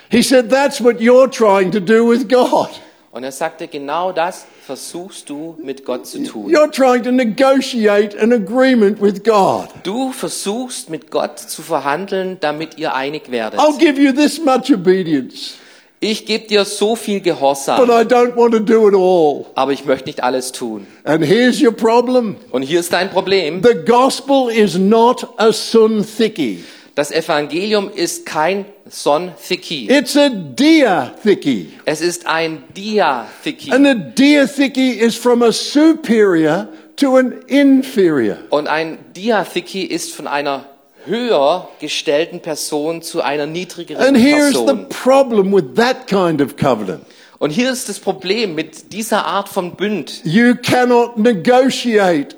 He 0.10 0.22
said, 0.22 0.50
that's 0.50 0.82
what 0.84 0.98
you're 1.00 1.30
trying 1.30 1.72
to 1.72 1.80
do 1.80 2.10
with 2.10 2.28
God. 2.30 2.70
Und 3.18 3.24
er 3.24 3.32
sagte, 3.32 3.68
genau 3.68 4.12
das 4.12 4.46
versuchst 4.64 5.28
du 5.28 5.58
mit 5.64 5.84
Gott 5.86 6.06
zu 6.06 6.24
tun. 6.24 6.54
You're 6.54 6.70
trying 6.70 7.02
to 7.02 7.12
negotiate 7.12 8.16
an 8.22 8.32
agreement 8.32 9.02
with 9.02 9.24
God. 9.24 9.70
Du 9.82 10.12
versuchst 10.12 10.92
mit 10.92 11.10
Gott 11.10 11.40
zu 11.40 11.64
verhandeln, 11.64 12.38
damit 12.42 12.78
ihr 12.78 12.94
einig 12.94 13.32
werdet. 13.32 13.60
I'll 13.60 13.76
give 13.80 14.00
you 14.00 14.12
this 14.12 14.40
much 14.40 14.72
obedience, 14.72 15.56
Ich 16.00 16.28
gebe 16.28 16.46
dir 16.46 16.64
so 16.64 16.96
viel 16.96 17.18
but 17.18 17.24
Gehorsam, 17.24 17.90
I 17.90 18.04
don't 18.04 18.36
want 18.36 18.54
to 18.54 18.60
do 18.60 18.88
it 18.88 18.94
all. 18.94 19.48
aber 19.56 19.72
ich 19.72 19.86
möchte 19.86 20.06
nicht 20.06 20.22
alles 20.22 20.52
tun. 20.52 20.86
And 21.04 21.26
here's 21.26 21.60
your 21.60 21.72
problem. 21.72 22.36
Und 22.52 22.62
hier 22.62 22.82
ist 22.82 22.94
dein 22.94 23.10
Problem. 23.10 23.64
The 23.64 23.84
gospel 23.84 24.52
is 24.52 24.78
not 24.78 25.28
a 25.38 25.52
sunthiki. 25.52 26.64
Das 26.98 27.12
Evangelium 27.12 27.92
ist 27.94 28.26
kein 28.26 28.66
Son 28.90 29.32
Thiki. 29.48 29.88
It's 29.88 30.18
a 30.18 30.30
dia 30.30 31.14
thiki. 31.24 31.70
Es 31.86 32.02
ist 32.02 32.26
ein 32.26 32.64
Dia 32.76 33.28
Thiki. 33.44 33.72
And 33.72 33.86
a 33.86 33.94
dia 33.94 34.48
thiki 34.48 34.94
is 34.94 35.16
from 35.16 35.44
a 35.44 35.52
superior 35.52 36.68
to 36.96 37.18
an 37.18 37.36
inferior. 37.46 38.38
Und 38.50 38.68
ein 38.68 38.98
Dia 39.16 39.44
Thiki 39.44 39.84
ist 39.84 40.12
von 40.12 40.26
einer 40.26 40.66
höher 41.06 41.70
gestellten 41.80 42.40
Person 42.40 43.04
zu 43.04 43.22
einer 43.22 43.46
niedrigeren 43.46 44.04
And 44.04 44.18
here's 44.18 44.56
the 44.56 44.66
Person. 44.66 44.90
problem 44.90 45.54
with 45.54 45.76
that 45.76 46.08
kind 46.08 46.42
of 46.42 46.58
covenant. 46.58 47.06
Und 47.38 47.52
hier 47.52 47.72
ist 47.72 47.88
das 47.90 48.00
Problem 48.00 48.56
mit 48.56 48.92
dieser 48.92 49.24
Art 49.24 49.50
von 49.50 49.76
Bünd. 49.76 50.22
You 50.24 50.56
cannot 50.56 51.20
negotiate 51.20 52.36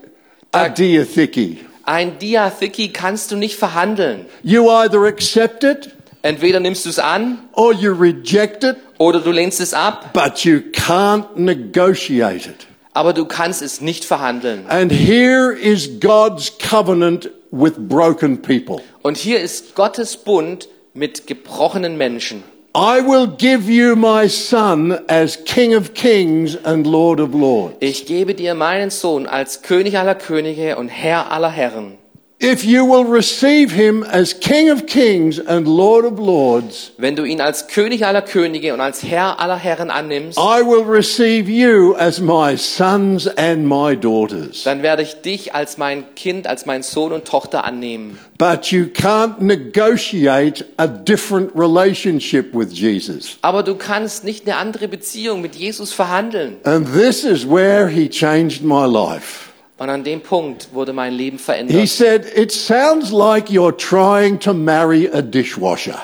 a 0.52 0.68
diatheke. 0.68 1.69
Ein 1.90 2.20
Diathiki 2.20 2.90
kannst 2.90 3.32
du 3.32 3.36
nicht 3.36 3.56
verhandeln. 3.56 4.28
You 4.44 4.70
either 4.70 5.06
accept 5.06 5.64
it 5.64 5.90
Entweder 6.22 6.60
nimmst 6.60 6.86
du 6.86 6.90
es 6.90 7.00
an 7.00 7.40
or 7.54 7.74
you 7.74 7.94
reject 7.94 8.64
it, 8.64 8.76
oder 9.00 9.20
du 9.22 9.32
lehnst 9.32 9.60
es 9.60 9.74
ab, 9.74 10.14
but 10.14 10.46
you 10.46 10.60
can't 10.72 11.26
negotiate 11.36 12.48
it. 12.48 12.68
aber 12.94 13.14
du 13.14 13.26
kannst 13.26 13.64
es 13.64 13.82
nicht 13.82 14.06
verhandeln. 14.06 14.68
And 14.68 14.92
here 14.92 15.52
is 15.52 16.00
God's 16.00 16.52
covenant 16.60 17.32
with 17.50 17.74
broken 17.78 18.40
people. 18.40 18.84
Und 19.02 19.18
hier 19.18 19.40
ist 19.40 19.74
Gottes 19.74 20.18
Bund 20.18 20.68
mit 20.94 21.26
gebrochenen 21.26 21.98
Menschen. 21.98 22.44
I 22.76 23.02
will 23.02 23.26
give 23.26 23.68
you 23.68 23.96
my 23.96 24.28
son 24.28 25.04
as 25.10 25.38
King 25.38 25.74
of 25.74 25.96
Kings 25.96 26.56
and 26.56 26.86
Lord 26.86 27.20
of 27.20 27.34
Lords. 27.34 27.76
Ich 27.80 28.06
gebe 28.06 28.36
dir 28.36 28.54
meinen 28.54 28.92
Sohn 28.92 29.26
als 29.26 29.64
König 29.64 29.98
aller 29.98 30.14
Könige 30.14 30.78
und 30.78 30.90
Herr 30.90 31.32
aller 31.32 31.50
Herren. 31.50 31.99
If 32.42 32.64
you 32.64 32.86
will 32.86 33.04
receive 33.04 33.70
him 33.70 34.02
as 34.02 34.34
King 34.34 34.70
of 34.70 34.86
Kings 34.86 35.40
and 35.40 35.68
Lord 35.68 36.06
of 36.06 36.20
Lords, 36.20 36.92
Wenn 36.98 37.18
du 37.18 37.26
ihn 37.26 37.42
als 37.42 37.68
König 37.68 38.06
aller 38.06 38.22
Könige 38.22 38.74
und 38.74 38.80
als 38.80 39.04
Herr 39.04 39.42
aller 39.42 39.58
Herren 39.58 39.92
annimmst, 39.92 40.38
I 40.40 40.62
will 40.62 40.86
receive 40.86 41.50
you 41.52 41.96
as 41.98 42.22
my 42.22 42.56
sons 42.56 43.28
and 43.28 43.68
my 43.68 43.94
daughters. 43.94 44.64
dann 44.64 44.84
werde 44.84 45.04
ich 45.04 45.16
dich 45.16 45.54
als 45.54 45.78
mein 45.78 46.16
Kind, 46.16 46.48
als 46.48 46.66
mein 46.66 46.82
Sohn 46.82 47.12
und 47.12 47.26
Tochter 47.26 47.66
annehmen. 47.66 48.18
But 48.38 48.68
you 48.68 48.86
can't 48.86 49.42
negotiate 49.42 50.64
a 50.78 50.88
different 50.88 51.52
relationship 51.56 52.54
with 52.54 52.72
Jesus. 52.72 53.38
Aber 53.42 53.64
du 53.64 53.76
kannst 53.76 54.24
nicht 54.24 54.48
eine 54.48 54.56
andere 54.56 54.88
Beziehung 54.88 55.42
mit 55.42 55.56
Jesus 55.56 55.92
verhandeln. 55.92 56.56
And 56.64 56.88
this 56.94 57.26
is 57.26 57.46
where 57.46 57.90
he 57.90 58.08
changed 58.08 58.64
my 58.64 58.86
life. 58.86 59.49
Und 59.80 59.90
an 59.90 60.04
dem 60.04 60.22
Punkt 60.22 60.70
wurde 60.74 60.94
mein 60.94 61.14
Leben 61.14 61.38
He 61.38 61.44
verändert. 61.44 61.88
said, 61.88 62.26
It 62.36 62.52
sounds 62.52 63.12
like 63.12 63.50
you're 63.50 63.76
trying 63.76 64.38
to 64.42 64.54
marry 64.54 65.10
a 65.12 65.22
dishwasher. 65.22 66.00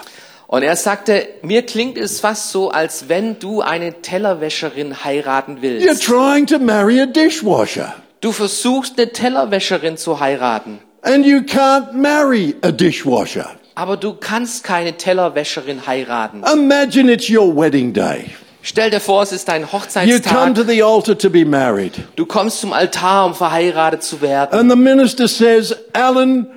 Und 0.47 0.63
er 0.63 0.75
sagte, 0.75 1.27
mir 1.41 1.63
klingt 1.63 1.97
es 1.97 2.19
fast 2.21 2.51
so, 2.51 2.69
als 2.71 3.09
wenn 3.09 3.37
du 3.39 3.61
eine 3.61 4.01
Tellerwäscherin 4.01 5.03
heiraten 5.03 5.57
You're 5.57 5.61
willst. 5.61 6.03
trying 6.03 6.45
to 6.47 6.59
marry 6.59 7.01
a 7.01 7.05
dishwasher. 7.05 7.93
Du 8.21 8.31
versuchst 8.31 8.97
eine 8.97 9.11
Tellerwäscherin 9.11 9.97
zu 9.97 10.19
heiraten. 10.19 10.79
And 11.01 11.25
you 11.25 11.39
can't 11.39 11.91
marry 11.93 12.55
a 12.61 12.71
dishwasher. 12.71 13.51
Aber 13.75 13.97
du 13.97 14.13
kannst 14.13 14.63
keine 14.63 14.95
Tellerwäscherin 14.95 15.85
heiraten. 15.85 16.43
Imagine 16.51 17.11
it's 17.11 17.29
your 17.29 17.53
wedding 17.55 17.91
day. 17.91 18.29
Stell 18.67 18.89
dir 18.89 18.99
vor, 18.99 19.21
es 19.21 19.31
ist 19.31 19.47
dein 19.47 19.61
You 19.61 19.67
come 19.67 19.83
Hochzeitstag. 19.83 20.55
to 20.55 20.63
the 20.63 20.81
altar 20.81 21.15
to 21.15 21.29
be 21.29 21.45
married. 21.45 21.93
Du 22.15 22.25
kommst 22.25 22.61
zum 22.61 22.73
Altar, 22.73 23.27
um 23.27 23.35
verheiratet 23.35 24.01
zu 24.01 24.21
werden. 24.21 24.59
And 24.59 24.71
the 24.71 24.75
minister 24.75 25.27
says, 25.27 25.75
Alan, 25.93 26.47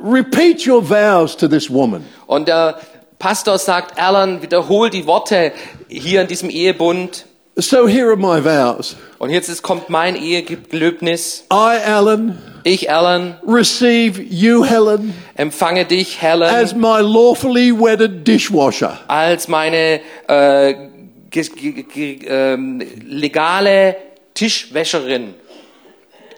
repeat 0.00 0.64
your 0.64 0.80
vows 0.80 1.36
to 1.36 1.48
this 1.48 1.68
woman. 1.68 2.04
Und 2.28 2.46
der 2.46 2.78
Pastor 3.18 3.58
sagt, 3.58 4.00
Alan, 4.00 4.42
wiederhol 4.42 4.90
die 4.90 5.08
Worte 5.08 5.50
hier 5.88 6.20
in 6.20 6.28
diesem 6.28 6.50
Ehebund. 6.50 7.26
So 7.56 7.88
here 7.88 8.06
are 8.06 8.16
my 8.16 8.44
vows. 8.44 8.94
Und 9.18 9.30
jetzt 9.30 9.48
ist, 9.48 9.62
kommt 9.62 9.90
mein 9.90 10.14
Ehegelöbnis. 10.14 11.46
I, 11.52 11.78
Alan, 11.84 12.38
Ich, 12.62 12.92
Alan, 12.92 13.38
receive 13.46 14.22
you, 14.22 14.64
Helen, 14.64 15.14
empfange 15.34 15.84
dich, 15.84 16.18
as 16.22 16.70
Helen, 16.72 16.80
my 16.80 17.00
lawfully 17.00 17.72
wedded 17.72 18.26
dishwasher. 18.26 19.00
als 19.08 19.48
meine 19.48 20.00
äh, 20.28 20.89
ähm, 21.34 22.82
legale 23.06 23.96
Tischwäscherin, 24.34 25.34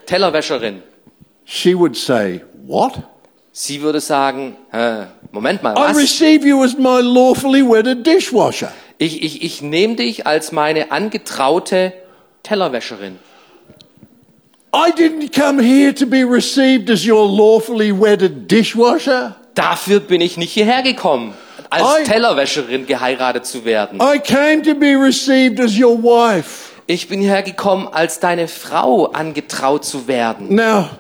Tellerwäscherin. 0.07 0.83
She 1.45 1.75
would 1.75 1.97
say, 1.97 2.41
What? 2.67 3.03
Sie 3.53 3.83
würde 3.83 4.01
sagen, 4.01 4.57
äh, 4.73 5.05
Moment 5.31 5.63
mal, 5.63 5.75
I 5.75 5.91
was? 5.91 5.97
receive 5.97 6.47
you 6.47 6.63
as 6.63 6.77
my 6.79 7.01
lawfully 7.03 7.63
wedded 7.63 8.07
dishwasher. 8.07 8.73
Ich, 8.97 9.23
ich, 9.23 9.43
ich 9.43 9.61
nehme 9.63 9.97
dich 9.97 10.27
als 10.27 10.53
meine 10.53 10.91
angetraute 10.91 11.93
Tellerwäscherin. 12.43 13.19
I 14.75 14.91
didn't 14.93 15.35
come 15.35 15.63
here 15.63 15.93
to 15.95 16.07
be 16.07 16.25
received 16.25 16.89
as 16.89 17.07
your 17.07 17.29
lawfully 17.29 17.93
wedded 17.93 18.51
dishwasher. 18.51 19.37
Dafür 19.55 20.01
bin 20.01 20.23
ich 20.23 20.39
nicht 20.39 20.53
hierher 20.53 20.83
gekommen, 20.83 21.35
als 21.73 22.01
I- 22.01 22.05
Tellerwäscherin 22.05 22.87
geheiratet 22.87 23.47
zu 23.47 23.65
werden. 23.65 24.01
I 24.01 24.19
came 24.19 24.63
to 24.63 24.75
be 24.75 24.95
received 24.95 25.61
as 25.61 25.79
your 25.79 26.03
wife. 26.03 26.71
Ich 26.87 27.09
bin 27.09 27.21
hierher 27.21 27.43
gekommen, 27.43 27.89
als 27.91 28.21
deine 28.21 28.49
Frau 28.49 29.07
angetraut 29.07 29.85
zu 29.85 30.07
werden. 30.09 30.55
Now, 30.55 30.91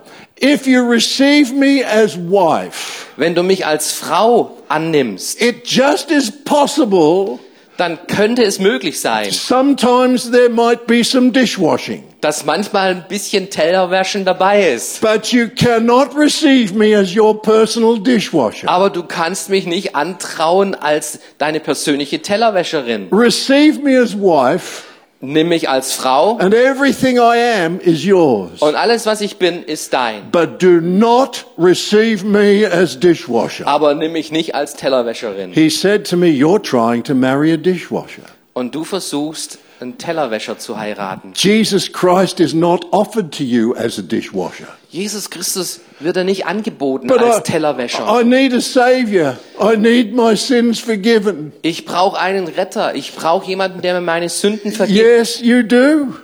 if 0.41 0.67
you 0.67 0.81
receive 0.89 1.53
me 1.53 1.85
as 1.87 2.17
wife, 2.17 3.07
Wenn 3.17 3.35
du 3.35 3.43
mich 3.43 3.67
als 3.67 3.93
Frau 3.93 4.57
annimmst, 4.69 5.41
it 5.43 5.67
just 5.67 6.11
is 6.11 6.33
possible 6.45 7.39
dann 7.83 7.99
könnte 8.07 8.45
es 8.45 8.61
möglich 8.61 9.01
sein, 9.01 9.31
sometimes 9.33 10.31
there 10.31 10.49
might 10.49 10.87
be 10.87 11.03
some 11.03 11.33
dishwashing. 11.33 12.05
dass 12.21 12.45
manchmal 12.45 12.91
ein 12.91 13.05
bisschen 13.09 13.51
Tellerwäschen 13.51 14.25
dabei 14.25 14.71
ist. 14.71 15.01
But 15.01 15.33
you 15.33 15.49
cannot 15.49 16.17
receive 16.17 16.73
me 16.73 16.97
as 16.97 17.17
your 17.17 17.43
personal 17.43 17.99
dishwasher. 17.99 18.69
Aber 18.69 18.91
du 18.91 19.03
kannst 19.03 19.49
mich 19.51 19.67
nicht 19.67 19.97
antrauen 19.97 20.77
als 20.77 21.19
deine 21.39 21.59
persönliche 21.59 22.23
Tellerwäscherin. 22.23 23.09
Receive 23.11 23.81
me 23.81 24.01
as 24.01 24.15
wife, 24.17 24.85
Nimm 25.25 25.51
mich 25.51 25.69
als 25.69 25.93
Frau 25.93 26.37
and 26.39 26.53
everything 26.53 27.17
I 27.17 27.39
am 27.65 27.79
is 27.79 28.05
yours. 28.05 28.61
und 28.61 28.75
alles, 28.75 29.07
was 29.07 29.21
ich 29.21 29.37
bin, 29.37 29.63
ist 29.63 29.93
dein. 29.93 30.33
But 30.33 30.61
do 30.61 30.81
not 30.81 31.47
receive 31.57 32.27
me 32.27 32.69
as 32.69 32.99
dishwasher. 32.99 33.65
Aber 33.65 33.95
nimm 33.95 34.13
mich 34.15 34.33
nicht 34.33 34.57
als 34.57 34.75
Tellerwäscherin. 34.75 35.53
He 35.53 35.71
said 35.71 36.05
to 36.11 36.17
me, 36.17 36.27
You're 36.27 36.61
trying 36.61 37.05
to 37.05 37.15
marry 37.15 37.53
a 37.53 37.57
dishwasher. 37.57 38.23
Und 38.53 38.75
du 38.75 38.83
versuchst, 38.83 39.59
einen 39.83 39.99
Tellerwäscher 39.99 40.59
zu 40.59 40.79
heiraten. 40.79 41.33
Jesus 41.37 41.93
Christ 41.93 42.41
is 42.41 42.55
not 42.55 42.87
offered 42.93 43.33
to 43.33 43.43
you 43.43 43.75
as 43.75 43.99
a 43.99 44.03
dishwasher. 44.03 44.69
Jesus 44.91 45.31
Christus 45.31 45.81
wird 46.01 46.17
er 46.17 46.25
nicht 46.25 46.47
angeboten 46.47 47.07
But 47.07 47.23
als 47.23 47.39
I, 47.39 47.53
Tellerwäscher. 47.53 48.21
I 48.21 48.25
need 48.25 48.53
a 48.55 48.61
savior. 48.61 49.39
I 49.61 49.77
need 49.77 50.15
my 50.15 50.37
sins 50.37 50.81
forgiven. 50.81 51.53
Ich 51.63 51.85
brauche 51.85 52.19
einen 52.19 52.47
Retter. 52.47 52.95
Ich 52.95 53.15
brauche 53.15 53.47
jemanden, 53.47 53.83
der 53.83 53.95
mir 53.95 54.01
meine 54.01 54.29
Sünden 54.29 54.71
vergibt. 54.73 54.99
Yes, 54.99 55.41
you 55.41 55.63
do. 55.63 56.15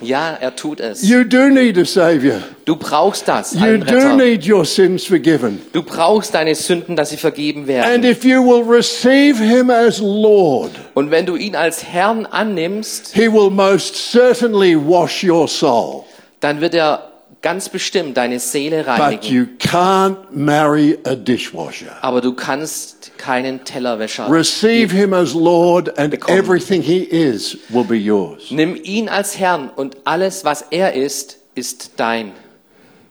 Ja, 0.00 0.36
er 0.40 0.54
tut 0.56 0.80
es. 0.80 1.02
You 1.08 1.24
do 1.24 1.48
need 1.48 1.78
a 1.78 1.84
savior. 1.84 2.40
Du 2.64 2.76
brauchst 2.76 3.28
das, 3.28 3.52
You 3.54 3.60
einen 3.60 3.80
do 3.86 3.94
Retter. 3.94 4.16
need 4.16 4.46
your 4.48 4.64
sins 4.64 5.04
forgiven. 5.04 5.60
Du 5.72 5.82
brauchst 5.82 6.34
deine 6.34 6.54
Sünden, 6.54 6.96
dass 6.96 7.10
sie 7.10 7.16
vergeben 7.16 7.60
And 7.60 7.68
werden. 7.68 8.04
if 8.04 8.24
you 8.24 8.42
will 8.44 8.62
receive 8.68 9.38
him 9.42 9.70
as 9.70 10.00
Lord, 10.00 10.72
Und 10.94 11.10
wenn 11.10 11.26
du 11.26 11.36
ihn 11.36 11.56
als 11.56 11.84
Herrn 11.84 12.26
annimmst, 12.26 13.14
he 13.14 13.32
will 13.32 13.50
most 13.50 13.94
certainly 14.12 14.76
wash 14.76 15.22
your 15.24 15.46
soul. 15.48 16.04
dann 16.40 16.60
wird 16.60 16.74
er 16.74 17.10
ganz 17.44 17.68
bestimmt 17.68 18.16
deine 18.16 18.40
Seele 18.40 18.84
But 18.84 18.98
reinigen. 18.98 19.32
you 19.32 19.46
can't 19.58 20.16
marry 20.32 20.98
a 21.04 21.14
dishwasher. 21.14 21.94
Aber 22.00 22.22
du 22.22 22.32
kannst 22.32 23.12
keinen 23.18 23.64
Tellerwäscher. 23.64 24.30
Receive 24.30 24.90
him 24.90 25.12
as 25.12 25.34
Lord, 25.34 25.96
and 25.98 26.14
everything 26.28 26.80
he 26.80 27.02
is 27.02 27.58
will 27.68 27.84
be 27.84 27.96
yours. 27.96 28.50
Nimm 28.50 28.74
ihn 28.82 29.10
als 29.10 29.38
Herrn 29.38 29.68
und 29.76 29.98
alles, 30.04 30.46
was 30.46 30.64
er 30.70 30.94
ist, 30.94 31.36
ist 31.54 31.92
dein. 31.98 32.32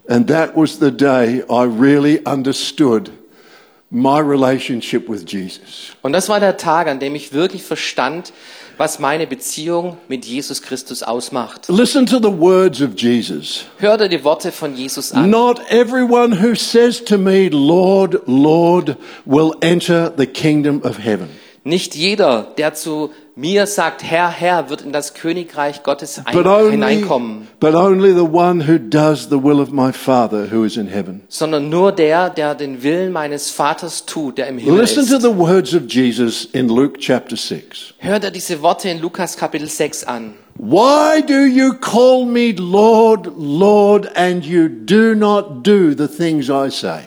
And 0.10 0.28
that 0.28 0.56
was 0.56 0.80
the 0.80 0.92
day 0.92 1.44
I 1.48 1.66
really 1.66 2.20
understood 2.26 3.12
my 3.92 4.20
relationship 4.20 5.08
with 5.08 5.24
Jesus. 5.28 5.92
Und 6.02 6.14
das 6.14 6.28
war 6.28 6.40
der 6.40 6.58
Tag, 6.58 6.88
an 6.88 7.00
dem 7.00 7.14
ich 7.14 7.34
wirklich 7.34 7.62
verstand, 7.62 8.34
was 8.78 9.00
meine 9.00 9.28
Beziehung 9.28 9.98
mit 10.08 10.26
Jesus 10.26 10.62
Christus 10.62 11.04
ausmacht. 11.04 11.68
Listen 11.70 12.06
to 12.06 12.18
the 12.18 12.32
words 12.32 12.82
of 12.82 12.92
Jesus. 12.98 13.66
Hör 13.78 13.98
dir 13.98 14.10
die 14.10 14.24
Worte 14.24 14.52
von 14.52 14.76
Jesus 14.76 15.12
an. 15.12 15.30
Not 15.30 15.60
everyone 15.70 16.42
who 16.42 16.56
says 16.56 17.04
to 17.06 17.18
me, 17.18 17.50
Lord, 17.50 18.22
Lord, 18.26 18.98
will 19.26 19.54
enter 19.62 20.12
the 20.16 20.26
kingdom 20.26 20.82
of 20.84 20.98
heaven, 20.98 21.30
Nicht 21.64 21.96
jeder, 21.96 22.54
der 22.58 22.74
zu 22.74 23.12
mir 23.36 23.66
sagt, 23.66 24.04
Herr, 24.04 24.30
Herr, 24.30 24.70
wird 24.70 24.82
in 24.82 24.92
das 24.92 25.14
Königreich 25.14 25.84
Gottes 25.84 26.22
ein 26.24 26.36
but 26.36 26.46
only, 26.46 26.72
hineinkommen, 26.72 27.48
Father 29.94 30.48
sondern 31.28 31.70
nur 31.70 31.92
der, 31.92 32.30
der 32.30 32.56
den 32.56 32.84
Willen 32.84 33.12
meines 33.12 33.50
Vaters 33.50 34.06
tut, 34.06 34.38
der 34.38 34.48
im 34.48 34.58
Himmel 34.58 34.82
Listen 34.82 35.08
to 35.08 35.16
ist. 35.16 35.24
the 35.24 35.36
words 35.36 35.74
of 35.74 35.84
Jesus 35.88 36.46
in 36.46 36.70
Luke 36.70 37.00
chapter 37.00 37.36
6. 37.36 37.96
Hör 37.98 38.20
dir 38.20 38.32
diese 38.32 38.62
Worte 38.62 38.90
in 38.90 39.00
Lukas 39.00 39.36
Kapitel 39.36 39.68
6 39.68 40.04
an. 40.04 40.36
Why 40.56 41.22
do 41.26 41.46
you 41.46 41.74
call 41.74 42.26
me 42.26 42.54
Lord, 42.56 43.32
Lord, 43.38 44.16
and 44.16 44.46
you 44.46 44.70
do 44.70 45.16
not 45.16 45.64
do 45.66 45.96
the 45.96 46.08
things 46.08 46.50
I 46.50 46.70
say? 46.70 47.02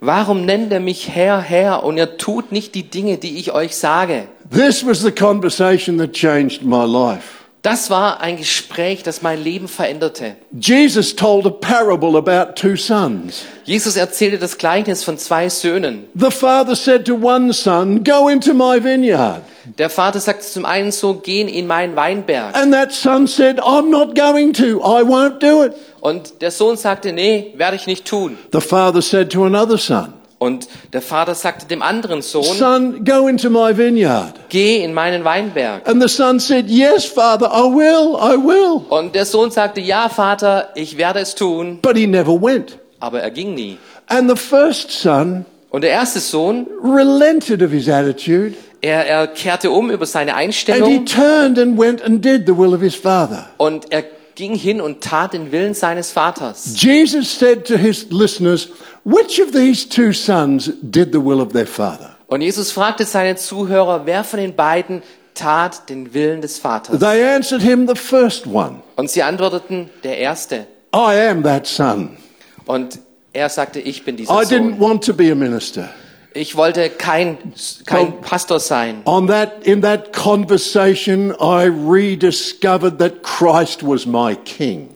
Warum 0.00 0.44
nennt 0.44 0.72
er 0.72 0.80
mich 0.80 1.08
Herr, 1.08 1.40
Herr 1.40 1.84
und 1.84 1.96
ihr 1.96 2.16
tut 2.16 2.52
nicht 2.52 2.74
die 2.74 2.84
Dinge, 2.84 3.18
die 3.18 3.38
ich 3.38 3.52
euch 3.52 3.76
sage? 3.76 4.28
This 4.50 4.84
was 4.84 5.00
the 5.00 5.12
conversation 5.12 5.98
that 5.98 6.12
changed 6.12 6.62
my 6.62 6.84
life. 6.84 7.39
Das 7.62 7.90
war 7.90 8.20
ein 8.20 8.38
Gespräch, 8.38 9.02
das 9.02 9.20
mein 9.20 9.42
Leben 9.42 9.68
veränderte. 9.68 10.36
Jesus 10.58 11.14
told 11.14 11.46
a 11.46 11.50
parable 11.50 12.16
about 12.16 12.54
two 12.54 12.74
sons. 12.74 13.44
Jesus 13.64 13.96
erzählte 13.96 14.38
das 14.38 14.56
Gleichnis 14.56 15.04
von 15.04 15.18
zwei 15.18 15.50
Söhnen. 15.50 16.06
The 16.14 16.30
father 16.30 16.74
said 16.74 17.04
to 17.04 17.16
one 17.16 17.52
son, 17.52 18.02
Go 18.02 18.28
into 18.28 18.54
my 18.54 18.82
vineyard. 18.82 19.42
Der 19.78 19.90
Vater 19.90 20.20
sagte 20.20 20.46
zum 20.46 20.64
einen 20.64 20.90
so, 20.90 21.14
gehen 21.14 21.48
in 21.48 21.66
meinen 21.66 21.94
Weinberg. 21.96 22.56
And 22.56 22.72
that 22.72 22.92
son 22.92 23.26
said, 23.26 23.60
I'm 23.60 23.90
not 23.90 24.14
going 24.14 24.54
to. 24.54 24.80
I 24.80 25.02
won't 25.02 25.40
do 25.40 25.64
it. 25.64 25.74
Und 26.00 26.40
der 26.40 26.50
Sohn 26.50 26.78
sagte, 26.78 27.12
nee, 27.12 27.52
werde 27.56 27.76
ich 27.76 27.86
nicht 27.86 28.06
tun. 28.06 28.38
The 28.52 28.60
father 28.60 29.02
said 29.02 29.30
to 29.32 29.44
another 29.44 29.76
son, 29.76 30.14
Und 30.42 30.68
der 30.94 31.02
Vater 31.02 31.34
sagte 31.34 31.66
dem 31.66 31.82
anderen 31.82 32.22
Sohn, 32.22 32.42
Son, 32.42 33.04
go 33.04 33.28
into 33.28 33.50
my 33.50 33.76
vineyard. 33.76 34.32
geh 34.48 34.82
in 34.82 34.94
meinen 34.94 35.22
Weinberg. 35.22 35.86
And 35.86 36.00
the 36.02 36.08
son 36.08 36.40
said, 36.40 36.70
Yes, 36.70 37.04
father, 37.04 37.46
I 37.52 37.64
will, 37.68 38.16
I 38.18 38.36
will. 38.36 38.80
Und 38.88 39.14
der 39.14 39.26
Sohn 39.26 39.50
sagte, 39.50 39.82
ja, 39.82 40.08
Vater, 40.08 40.70
ich 40.74 40.96
werde 40.96 41.20
es 41.20 41.34
tun. 41.34 41.80
But 41.82 41.94
he 41.98 42.06
never 42.06 42.40
went. 42.40 42.78
Aber 43.00 43.20
er 43.20 43.30
ging 43.30 43.52
nie. 43.52 43.76
And 44.06 44.30
the 44.30 44.36
first 44.36 44.90
son 44.90 45.44
Und 45.68 45.82
der 45.82 45.90
erste 45.90 46.20
Sohn, 46.20 46.66
relented 46.82 47.62
of 47.62 47.70
his 47.70 47.86
attitude 47.88 48.54
er, 48.80 49.06
er 49.06 49.26
kehrte 49.26 49.70
um 49.70 49.90
über 49.90 50.06
seine 50.06 50.32
and 50.32 50.40
he 50.40 50.44
Einstellung 50.46 51.04
turned 51.04 51.58
and 51.58 51.78
went 51.78 52.02
and 52.02 52.24
did 52.24 52.46
the 52.46 52.56
will 52.56 52.72
of 52.74 52.80
his 52.80 52.94
father. 52.94 53.50
und 53.58 53.92
er 53.92 54.04
ging 54.40 54.54
hin 54.54 54.80
und 54.80 55.02
tat 55.02 55.34
den 55.34 55.52
Willen 55.52 55.74
seines 55.74 56.12
Vaters. 56.12 56.74
Jesus 56.74 57.38
said 57.38 57.66
to 57.66 57.76
his 57.76 58.06
listeners, 58.10 58.70
Which 59.04 59.38
of 59.38 59.52
these 59.52 59.86
two 59.86 60.12
sons 60.12 60.72
did 60.80 61.12
the 61.12 61.22
will 61.22 61.42
of 61.42 61.52
their 61.52 61.66
father? 61.66 62.16
Und 62.26 62.40
Jesus 62.40 62.72
fragte 62.72 63.04
seine 63.04 63.36
Zuhörer, 63.36 64.06
wer 64.06 64.24
von 64.24 64.40
den 64.40 64.56
beiden 64.56 65.02
tat 65.34 65.90
den 65.90 66.14
Willen 66.14 66.40
des 66.40 66.58
Vaters? 66.58 66.98
They 66.98 67.22
answered 67.22 67.62
him, 67.62 67.86
The 67.86 67.94
first 67.94 68.46
one. 68.46 68.76
Und 68.96 69.10
sie 69.10 69.22
antworteten, 69.22 69.90
der 70.04 70.16
Erste. 70.16 70.66
I 70.94 71.28
am 71.28 71.42
that 71.42 71.66
son. 71.66 72.16
Und 72.64 72.98
er 73.34 73.50
sagte, 73.50 73.78
ich 73.80 74.04
bin 74.06 74.16
dieser 74.16 74.32
I 74.32 74.44
didn't 74.46 74.78
Sohn. 74.78 74.80
want 74.80 75.04
to 75.04 75.12
be 75.12 75.30
a 75.30 75.34
minister. 75.34 75.90
Ich 76.32 76.56
wollte 76.56 76.90
kein, 76.90 77.38
kein 77.86 78.20
Pastor 78.20 78.60
sein. 78.60 79.02
On 79.04 79.26
that, 79.26 79.66
in 79.66 79.82
that 79.82 80.12
conversation, 80.12 81.32
I 81.40 81.64
rediscovered 81.64 82.98
that 83.00 83.22
Christ 83.22 83.82
was 83.82 84.06
my 84.06 84.36
king. 84.36 84.94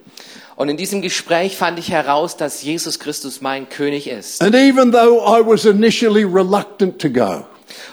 Und 0.57 0.68
in 0.68 0.77
diesem 0.77 1.03
Gespräch 1.03 1.57
fand 1.57 1.81
ich 1.81 1.90
heraus, 1.90 2.37
dass 2.37 2.62
Jesus 2.62 3.01
Christus 3.01 3.40
mein 3.40 3.68
König 3.68 4.09
ist. 4.09 4.40
And 4.40 4.55
even 4.55 4.92
though 4.92 5.20
I 5.27 5.44
was 5.44 5.64
initially 5.64 6.23
reluctant 6.23 7.01
to 7.01 7.09
go, 7.11 7.44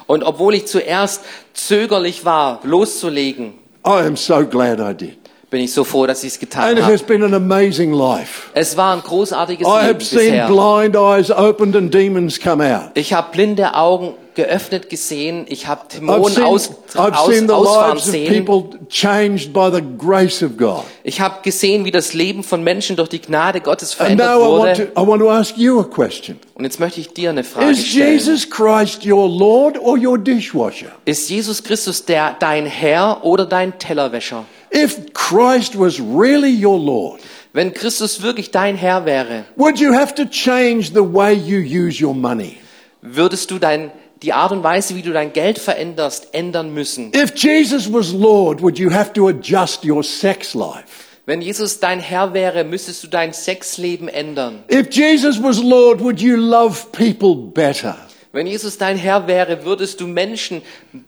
Und 0.05 0.23
obwohl 0.23 0.53
ich 0.53 0.67
zuerst 0.67 1.21
zögerlich 1.53 2.23
war, 2.25 2.59
loszulegen, 2.63 3.53
I 3.83 4.05
am 4.05 4.15
so 4.15 4.45
glad 4.45 4.79
I 4.79 4.93
did. 4.93 5.20
Bin 5.51 5.61
ich 5.61 5.71
so 5.73 5.83
froh, 5.83 6.07
dass 6.07 6.23
ich 6.23 6.29
es 6.33 6.35
And 6.35 6.49
getan 6.49 6.77
it 6.77 6.83
habe. 6.83 6.93
has 6.93 7.03
been 7.03 7.21
an 7.23 7.33
amazing 7.35 7.93
life. 7.93 8.49
Es 8.55 8.75
war 8.77 8.95
ein 8.95 9.01
großartiges 9.03 9.67
I 9.67 9.69
Leben 9.69 9.87
have 9.95 10.01
seen 10.03 10.31
bisher. 10.31 10.47
blind 10.47 10.95
eyes 10.95 11.29
opened 11.29 11.75
and 11.75 11.93
demons 11.93 12.39
come 12.39 12.63
out. 12.63 12.91
Ich 12.95 13.13
habe 13.13 13.27
blinde 13.31 13.75
Augen 13.75 14.15
geöffnet 14.33 14.89
gesehen. 14.89 15.45
Ich 15.49 15.67
habe 15.67 15.81
I've 15.89 15.99
Dämonen 15.99 16.33
seen, 16.33 16.43
aus, 16.45 16.71
I've 16.95 17.11
aus, 17.19 17.27
seen 17.27 17.47
the 17.49 17.53
ausfahren 17.53 17.97
lives 17.97 18.07
of 18.07 18.11
sehen. 18.13 18.45
people 18.45 18.79
changed 18.87 19.51
by 19.51 19.69
the 19.69 19.81
grace 19.97 20.41
of 20.41 20.55
God. 20.57 20.83
Ich 21.03 21.19
habe 21.19 21.41
gesehen, 21.43 21.83
wie 21.83 21.91
das 21.91 22.13
Leben 22.13 22.43
von 22.43 22.63
Menschen 22.63 22.95
durch 22.95 23.09
die 23.09 23.19
Gnade 23.21 23.59
Gottes 23.59 23.91
And 23.99 24.07
verändert 24.17 24.29
now 24.29 24.37
I 24.37 24.41
want, 24.41 24.79
wurde. 24.79 24.93
to, 24.93 25.01
I 25.03 25.05
want 25.05 25.21
to 25.21 25.29
ask 25.29 25.57
you 25.57 25.81
a 25.81 25.83
question. 25.83 26.39
Und 26.55 26.63
jetzt 26.63 26.79
möchte 26.79 27.01
ich 27.01 27.13
dir 27.13 27.29
eine 27.31 27.43
Frage 27.43 27.71
Is 27.71 27.85
stellen. 27.85 28.13
Jesus 28.13 28.49
Christ 28.49 29.05
your 29.05 29.27
Lord 29.27 29.77
or 29.77 29.97
your 29.97 30.17
dishwasher? 30.17 30.91
Ist 31.03 31.29
Jesus 31.29 31.61
Christus 31.61 32.05
der, 32.05 32.37
dein 32.39 32.65
Herr 32.65 33.25
oder 33.25 33.45
dein 33.45 33.77
Tellerwäscher? 33.79 34.45
If 34.73 35.13
Christ 35.13 35.77
was 35.77 35.99
really 35.99 36.53
your 36.53 36.79
Lord, 36.79 37.19
Wenn 37.53 37.73
Christus 37.73 38.21
wirklich 38.21 38.51
dein 38.51 38.77
Herr 38.77 39.05
wäre, 39.05 39.45
would 39.57 39.79
you 39.79 39.93
have 39.93 40.15
to 40.15 40.25
change 40.25 40.91
the 40.93 41.01
way 41.01 41.33
you 41.33 41.59
use 41.59 42.01
your 42.03 42.13
money? 42.13 42.57
würdest 43.01 43.51
du 43.51 43.59
dein, 43.59 43.91
die 44.21 44.33
Art 44.33 44.51
und 44.51 44.63
Weise, 44.63 44.95
wie 44.95 45.01
du 45.01 45.11
dein 45.11 45.33
Geld 45.33 45.59
veränderst, 45.59 46.33
ändern 46.33 46.73
müssen. 46.73 47.11
If 47.13 47.33
Jesus 47.35 47.91
was 47.91 48.13
Lord, 48.13 48.61
would 48.61 48.77
you 48.79 48.91
have 48.91 49.11
to 49.13 49.27
adjust 49.27 49.83
your 49.83 50.03
sex 50.03 50.53
life? 50.53 50.85
Wenn 51.25 51.41
Jesus 51.41 51.79
dein 51.79 51.99
Herr 51.99 52.33
wäre, 52.33 52.63
müsstest 52.63 53.03
du 53.03 53.07
dein 53.07 53.33
Sexleben 53.33 54.07
ändern. 54.07 54.63
If 54.71 54.87
Jesus 54.91 55.41
was 55.41 55.61
Lord, 55.61 56.01
would 56.01 56.21
you 56.21 56.35
love 56.35 56.87
people 56.91 57.35
better? 57.35 57.97
Wenn 58.31 58.47
Jesus 58.47 58.77
dein 58.77 58.97
Herr 58.97 59.27
wäre, 59.27 59.65
würdest 59.65 59.99
du 59.99 60.07
Menschen 60.07 60.61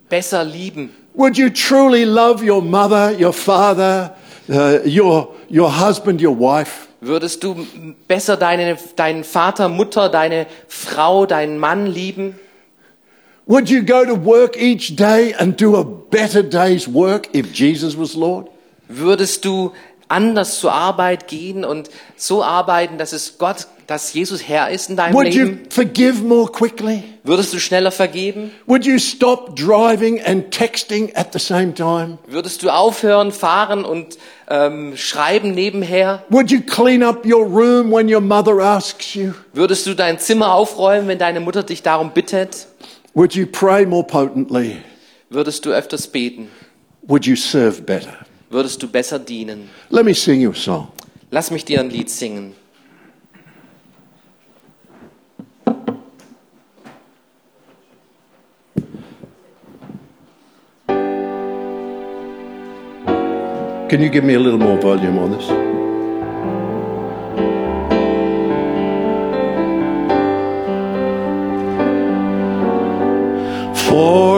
besser 0.09 0.43
lieben. 0.43 0.89
Would 1.15 1.37
you 1.37 1.51
truly 1.51 2.05
love 2.05 2.43
your 2.43 2.61
mother, 2.61 3.11
your 3.11 3.33
father, 3.33 4.15
uh, 4.49 4.79
your, 4.83 5.35
your 5.47 5.69
husband, 5.69 6.19
your 6.19 6.35
wife? 6.35 6.87
Würdest 7.01 7.43
du 7.43 7.67
besser 8.07 8.37
deine, 8.37 8.77
deinen 8.95 9.23
Vater, 9.23 9.69
Mutter, 9.69 10.09
deine 10.09 10.47
Frau, 10.67 11.25
deinen 11.25 11.59
Mann 11.59 11.85
lieben? 11.85 12.39
Would 13.45 13.69
you 13.69 13.83
go 13.83 14.05
to 14.05 14.15
work 14.15 14.55
each 14.57 14.95
day 14.95 15.33
and 15.37 15.55
do 15.55 15.75
a 15.75 15.83
better 15.83 16.41
day's 16.41 16.87
work 16.87 17.27
if 17.35 17.51
Jesus 17.53 17.95
was 17.97 18.15
Lord? 18.15 18.49
Würdest 18.87 19.43
du 19.43 19.73
anders 20.07 20.59
zur 20.59 20.71
Arbeit 20.71 21.27
gehen 21.27 21.65
und 21.65 21.89
so 22.15 22.43
arbeiten, 22.43 22.97
dass 22.97 23.13
es 23.13 23.37
Gott, 23.37 23.67
dass 23.87 24.13
Jesus 24.13 24.47
Herr 24.47 24.69
ist 24.69 24.89
in 24.89 24.95
deinem 24.95 25.13
Would 25.13 25.33
you 25.33 25.45
Leben? 25.45 25.61
forgive 25.69 26.21
more 26.23 26.51
quickly? 26.51 27.03
Würdest 27.23 27.53
du 27.53 27.59
schneller 27.59 27.91
vergeben? 27.91 28.51
Would 28.65 28.85
you 28.85 28.97
stop 28.99 29.55
driving 29.55 30.21
and 30.21 30.51
texting 30.51 31.13
at 31.15 31.33
the 31.33 31.39
same 31.39 31.73
time? 31.73 32.17
Würdest 32.27 32.63
du 32.63 32.69
aufhören, 32.69 33.31
fahren 33.31 33.85
und 33.85 34.17
ähm, 34.49 34.93
schreiben 34.97 35.53
nebenher? 35.53 36.23
Would 36.29 36.51
you 36.51 36.61
clean 36.61 37.03
up 37.03 37.25
your 37.25 37.45
room 37.45 37.91
when 37.91 38.13
your 38.13 38.21
mother 38.21 38.59
asks 38.59 39.13
you? 39.13 39.33
Würdest 39.53 39.85
du 39.87 39.93
dein 39.95 40.19
Zimmer 40.19 40.53
aufräumen, 40.53 41.07
wenn 41.07 41.19
deine 41.19 41.39
Mutter 41.39 41.63
dich 41.63 41.81
darum 41.81 42.11
bittet? 42.11 42.67
Would 43.13 43.35
you 43.35 43.45
pray 43.45 43.85
more 43.85 44.03
potently? 44.03 44.77
Würdest 45.29 45.65
du 45.65 45.71
öfters 45.71 46.07
beten? 46.07 46.49
Would 47.03 47.25
you 47.25 47.35
serve 47.35 47.81
better? 47.81 48.13
Würdest 48.49 48.81
du 48.83 48.87
besser 48.87 49.19
dienen? 49.19 49.69
Let 49.89 50.05
me 50.05 50.13
sing 50.13 50.41
you 50.41 50.51
a 50.51 50.55
song. 50.55 50.87
Lass 51.31 51.49
mich 51.51 51.65
dir 51.65 51.79
ein 51.79 51.89
Lied 51.89 52.09
singen. 52.09 52.53
Can 63.93 64.01
you 64.01 64.09
give 64.09 64.23
me 64.23 64.33
a 64.33 64.39
little 64.39 64.57
more 64.57 64.75
volume 64.81 65.19
on 65.19 65.29
this? 65.29 65.45
For 73.87 74.32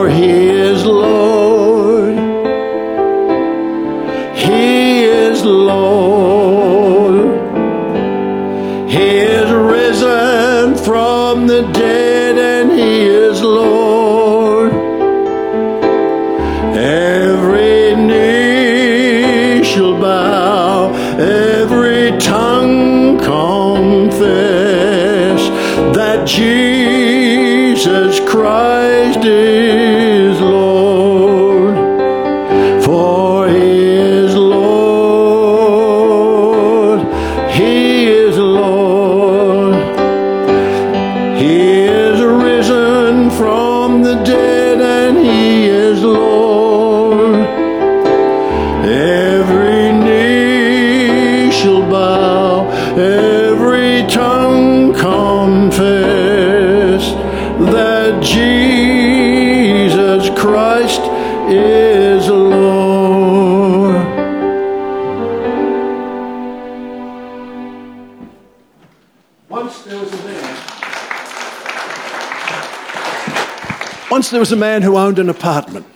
Once 74.26 74.30
there 74.32 74.40
was 74.40 74.50
a 74.50 74.56
man 74.56 74.82
who 74.82 74.96
owned 74.98 75.20
an 75.20 75.28
apartment. 75.30 75.86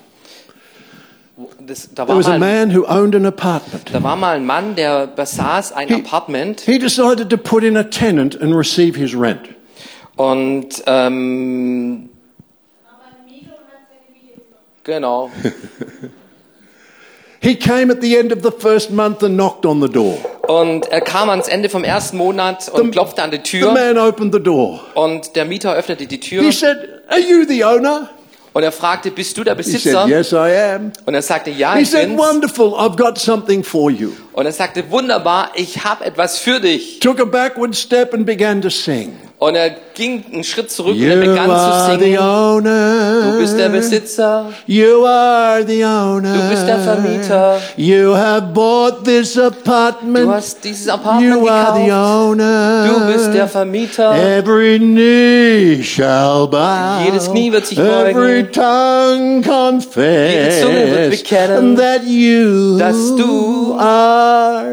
Das, 1.66 1.88
da, 1.92 2.04
There 2.04 2.14
war 2.14 2.16
was 2.18 2.26
a 2.28 2.30
mal, 2.30 2.38
man 2.38 2.70
who 2.70 2.84
owned 2.86 3.16
an 3.16 3.26
apartment. 3.26 3.90
da 3.92 4.00
war 4.04 4.14
mal 4.14 4.36
ein 4.36 4.46
Mann, 4.46 4.76
der 4.76 5.08
besaß 5.08 5.72
ein 5.72 5.88
He- 5.88 5.94
Apartment 5.94 6.60
He 6.60 6.78
decided 6.78 7.28
to 7.30 7.36
put 7.36 7.64
in 7.64 7.76
a 7.76 7.82
tenant 7.82 8.40
and 8.40 8.54
receive 8.54 8.94
his 8.96 9.16
rent. 9.16 9.48
und 10.16 10.80
ähm, 10.86 12.08
genau. 14.84 15.30
He 17.42 17.56
came 17.56 17.90
at 17.90 18.00
the 18.00 18.16
end 18.16 18.30
of 18.32 18.42
the 18.42 18.52
first 18.52 18.90
month 18.92 19.22
and 19.24 19.34
knocked 19.36 19.64
on 19.66 19.80
the 19.80 19.88
door. 19.88 20.18
Und 20.46 20.86
er 20.92 21.00
kam 21.00 21.30
ans 21.30 21.48
Ende 21.48 21.68
vom 21.68 21.82
ersten 21.84 22.16
Monat 22.18 22.68
und 22.68 22.90
klopfte 22.92 23.22
an 23.24 23.30
die 23.32 23.38
The 23.38 23.42
Tür 23.60 23.72
man 23.72 23.98
opened 23.98 24.32
the 24.34 24.40
door. 24.42 24.80
und 24.94 25.34
der 25.34 25.46
Mieter 25.46 25.74
öffnete 25.74 26.06
die 26.06 26.20
Tür 26.20 26.42
He 26.44 26.52
said, 26.52 26.76
Are 27.08 27.18
you 27.20 27.44
the 27.48 27.64
owner? 27.64 28.08
Und 28.52 28.62
er 28.62 28.72
fragte, 28.72 29.10
bist 29.10 29.36
du 29.38 29.44
der 29.44 29.54
He 29.54 29.58
Besitzer? 29.58 30.02
said, 30.02 30.08
Yes, 30.08 30.32
I 30.32 30.36
am. 30.74 30.92
Und 31.06 31.14
er 31.14 31.22
sagte, 31.22 31.50
ja, 31.50 31.74
He 31.74 31.82
ich 31.82 31.90
said, 31.90 32.08
bin's. 32.08 32.20
Wonderful, 32.20 32.74
I've 32.74 32.96
got 32.96 33.18
something 33.18 33.62
for 33.64 33.90
you. 33.90 34.10
Und 34.32 34.46
er 34.46 34.52
sagte, 34.52 34.84
wunderbar, 34.90 35.50
ich 35.54 35.84
habe 35.84 36.04
etwas 36.04 36.38
für 36.38 36.60
dich. 36.60 37.00
Took 37.00 37.20
a 37.20 37.24
backward 37.24 37.74
step 37.76 38.14
and 38.14 38.24
began 38.24 38.62
to 38.62 38.70
sing. 38.70 39.16
Und 39.38 39.54
er 39.54 39.70
ging 39.94 40.22
einen 40.34 40.44
Schritt 40.44 40.70
zurück 40.70 40.92
und 40.92 41.00
You 41.00 41.08
er 41.08 41.16
begann 41.16 41.46
zu 41.46 41.52
are 41.52 41.98
the 41.98 42.04
singen. 42.04 42.18
owner. 42.18 43.22
Du 43.32 43.38
bist 43.38 43.58
der 43.58 43.70
Besitzer, 43.70 44.52
You 44.66 45.06
are 45.06 45.64
the 45.66 45.82
owner. 45.82 46.34
Du 46.34 46.48
bist 46.50 46.66
der 46.68 46.78
Vermieter. 46.78 47.58
You 47.78 48.14
have 48.14 48.48
bought 48.52 49.02
this 49.04 49.38
apartment. 49.38 50.26
du 50.26 50.30
hast 50.30 50.62
dieses 50.62 50.88
Apartment 50.88 51.36
you 51.42 51.48
are 51.48 51.74
the 51.74 51.84
gekauft. 51.86 52.20
owner. 52.20 52.86
Du 52.86 53.12
bist 53.14 53.32
der 53.32 53.48
Vermieter. 53.48 54.14
Every 54.14 54.78
knee 54.78 55.82
shall 55.82 56.46
bow. 56.46 57.00
Jedes 57.06 57.30
Knie 57.30 57.50
wird 57.50 57.64
sich 57.64 57.78
Every 57.78 58.42
beugen. 58.42 58.52
tongue 58.52 59.42
confess 59.42 60.60
Zunge 60.60 60.90
wird 60.94 61.10
bekennen, 61.12 61.76
that 61.76 62.04
you 62.04 62.76
dass 62.76 63.16
du 63.16 63.74
are 63.78 64.19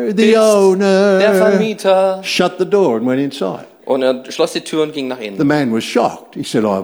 the 0.09 0.13
bist 0.13 0.37
owner. 0.37 1.19
der 1.19 1.33
Vermieter. 1.35 2.19
Shut 2.23 2.53
the 2.59 2.65
door 2.65 2.97
and 2.97 3.07
went 3.07 3.21
inside. 3.21 3.65
Und 3.85 4.01
er 4.01 4.23
schloss 4.29 4.53
die 4.53 4.61
Tür 4.61 4.83
und 4.83 4.93
ging 4.93 5.07
nach 5.07 5.19
The 5.19 5.25
innen. 5.27 5.47
man 5.47 5.73
was 5.73 5.83
shocked. 5.83 6.35
He 6.35 6.43
said, 6.43 6.63
"I 6.65 6.83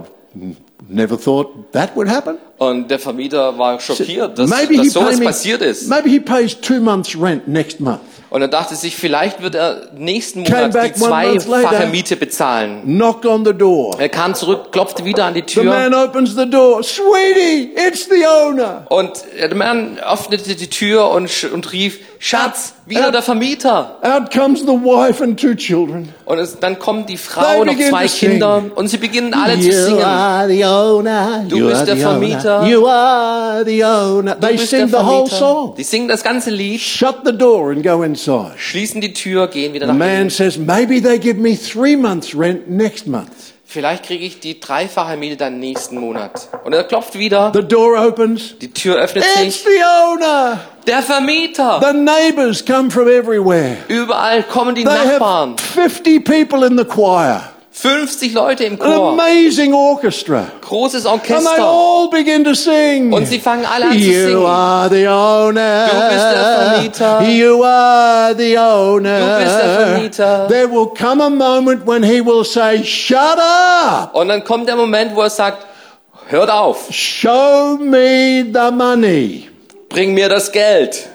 never 0.88 1.20
thought 1.20 1.72
that 1.74 1.96
would 1.96 2.08
happen." 2.10 2.38
Und 2.58 2.90
der 2.90 3.00
Vermieter 3.00 3.58
war 3.58 3.80
schockiert, 3.80 4.40
dass, 4.40 4.50
maybe 4.50 4.74
he 4.76 4.78
dass 4.86 4.94
sowas 4.94 5.20
me- 5.20 5.26
passiert 5.26 5.62
ist. 5.62 5.90
Maybe 5.90 6.10
he 6.10 6.20
pays 6.20 6.60
two 6.60 6.80
months' 6.80 7.20
rent 7.20 7.48
next 7.48 7.80
month. 7.80 8.00
Und 8.30 8.42
er 8.42 8.48
dachte 8.48 8.74
sich, 8.76 8.96
vielleicht 8.96 9.44
wird 9.44 9.54
er 9.54 9.90
nächsten 9.96 10.42
Monat 10.42 10.74
die 10.74 10.94
zweifache. 10.94 11.86
Miete 11.88 12.16
bezahlen. 12.16 12.82
Knocked 12.84 13.28
on 13.28 13.46
the 13.46 13.54
door. 13.54 13.96
Er 14.00 14.10
kam 14.10 14.34
zurück, 14.34 14.72
klopfte 14.72 15.06
wieder 15.06 15.26
an 15.26 15.36
die 15.36 15.44
The 15.48 15.62
man 15.62 15.92
Tür 15.92 16.04
opens 16.06 16.36
the 16.36 16.50
door. 16.50 16.82
Sweetie, 16.82 17.74
it's 17.76 18.06
the 18.10 18.26
owner. 18.26 18.88
und 18.90 19.12
der 19.40 19.54
Mann 19.54 20.00
öffnete 20.00 20.56
die 20.56 20.68
Tür 20.68 21.12
und, 21.12 21.30
und 21.54 21.72
rief, 21.74 22.00
Schatz, 22.26 22.74
wieder 22.86 23.12
der 23.12 23.22
Vermieter. 23.22 23.98
Out 24.02 24.32
comes 24.32 24.62
the 24.62 24.68
wife 24.68 25.22
and 25.22 25.38
two 25.38 25.56
children. 25.56 26.08
Und 26.24 26.40
es, 26.40 26.58
dann 26.58 26.80
kommen 26.80 27.06
die 27.06 27.16
They 27.16 27.18
Frau, 27.18 27.66
noch 27.66 27.74
begin 27.74 27.90
zwei. 27.90 28.08
Kinder 28.08 28.64
und 28.76 28.88
sie 28.88 28.96
beginnen 28.98 29.34
alle 29.34 29.60
zu 29.60 29.68
You 29.68 29.72
singen. 29.74 30.04
are 30.04 30.48
the 30.48 30.64
owner. 30.64 31.44
Du 31.50 31.58
you 31.58 31.68
bist 31.68 31.82
are 31.82 31.86
der 31.86 31.96
the 31.98 32.02
Vermieter. 32.02 32.66
They 34.40 34.58
sing 34.58 34.88
the 34.88 34.96
whole 35.00 35.30
song. 35.30 35.76
Die 35.78 35.84
singen 35.84 36.08
das 36.08 36.24
ganze 36.24 36.50
Lied, 36.50 36.80
Shut 36.80 37.18
the 37.26 37.38
door 37.38 37.72
and 37.72 37.84
go 37.84 38.04
inside. 38.04 38.54
schließen 38.56 39.02
die 39.02 39.12
Tür, 39.12 39.48
gehen 39.48 39.74
wieder 39.74 39.86
The 39.88 39.92
nach 39.92 40.00
man 40.00 40.10
innen. 40.22 40.30
says, 40.30 40.58
maybe 40.58 41.02
they 41.02 41.20
give 41.20 41.38
me 41.38 41.58
three 41.58 41.98
months' 41.98 42.34
rent 42.34 42.70
next 42.70 43.06
month. 43.06 43.53
Vielleicht 43.66 44.06
kriege 44.06 44.26
ich 44.26 44.40
die 44.40 44.60
dreifache 44.60 45.18
Miete 45.18 45.38
dann 45.38 45.58
nächsten 45.60 45.98
Monat. 45.98 46.50
Und 46.64 46.74
er 46.74 46.84
klopft 46.84 47.18
wieder, 47.18 47.52
The 47.56 47.64
door 47.64 47.98
opens. 48.08 48.58
die 48.60 48.72
Tür 48.72 48.98
öffnet 48.98 49.24
It's 49.24 49.40
sich. 49.40 49.64
the 49.64 49.84
owner. 50.12 50.60
Der 50.86 51.02
Vermieter! 51.02 51.82
The 51.82 51.98
neighbors 51.98 52.64
come 52.66 52.92
from 52.92 53.08
everywhere. 53.08 53.78
Überall 53.88 54.44
kommen 54.44 54.76
die 54.76 54.84
They 54.84 54.94
Nachbarn. 54.94 55.52
have 55.52 55.90
50 55.90 56.24
people 56.26 56.68
in 56.68 56.78
the 56.78 56.84
choir. 56.86 57.53
50 57.84 58.34
Leute 58.34 58.64
im 58.64 58.74
An 58.74 58.80
Chor. 58.80 59.12
amazing 59.20 59.74
orchestra. 59.74 60.46
Großes 60.62 61.06
And 61.06 61.22
they 61.24 61.34
Orchester. 61.34 61.64
all 61.66 62.10
begin 62.10 62.46
to 62.46 62.54
sing. 62.54 63.12
Und 63.12 63.28
sie 63.28 63.40
fangen 63.40 63.66
alle 63.66 63.88
an 63.88 63.92
zu 63.92 63.98
You 64.00 64.28
singen. 64.28 64.46
are 64.46 64.90
the 64.90 65.08
owner. 65.08 65.88
Du 65.88 66.00
bist 66.10 66.26
der 66.32 66.70
Vermieter. 66.70 67.22
You 67.30 67.64
are 67.64 68.36
the 68.38 68.58
owner. 68.58 69.20
Du 69.20 69.44
bist 69.44 69.58
der 69.58 69.86
Vermieter. 69.88 70.48
There 70.48 70.72
will 70.72 70.88
come 70.98 71.22
a 71.22 71.30
moment 71.30 71.86
when 71.86 72.04
he 72.04 72.22
will 72.22 72.46
say, 72.46 72.84
Shut 72.86 73.38
up. 73.38 74.16
Und 74.16 74.30
dann 74.30 74.46
kommt 74.46 74.70
der 74.70 74.78
Moment, 74.78 75.14
wo 75.16 75.22
er 75.22 75.30
sagt, 75.30 75.66
hört 76.28 76.50
auf, 76.50 76.88
Show 76.90 77.78
me 77.82 78.46
the 78.46 78.72
money. 78.74 79.50
bring 79.90 80.14
mir 80.14 80.30
das 80.30 80.52
Geld. 80.54 81.10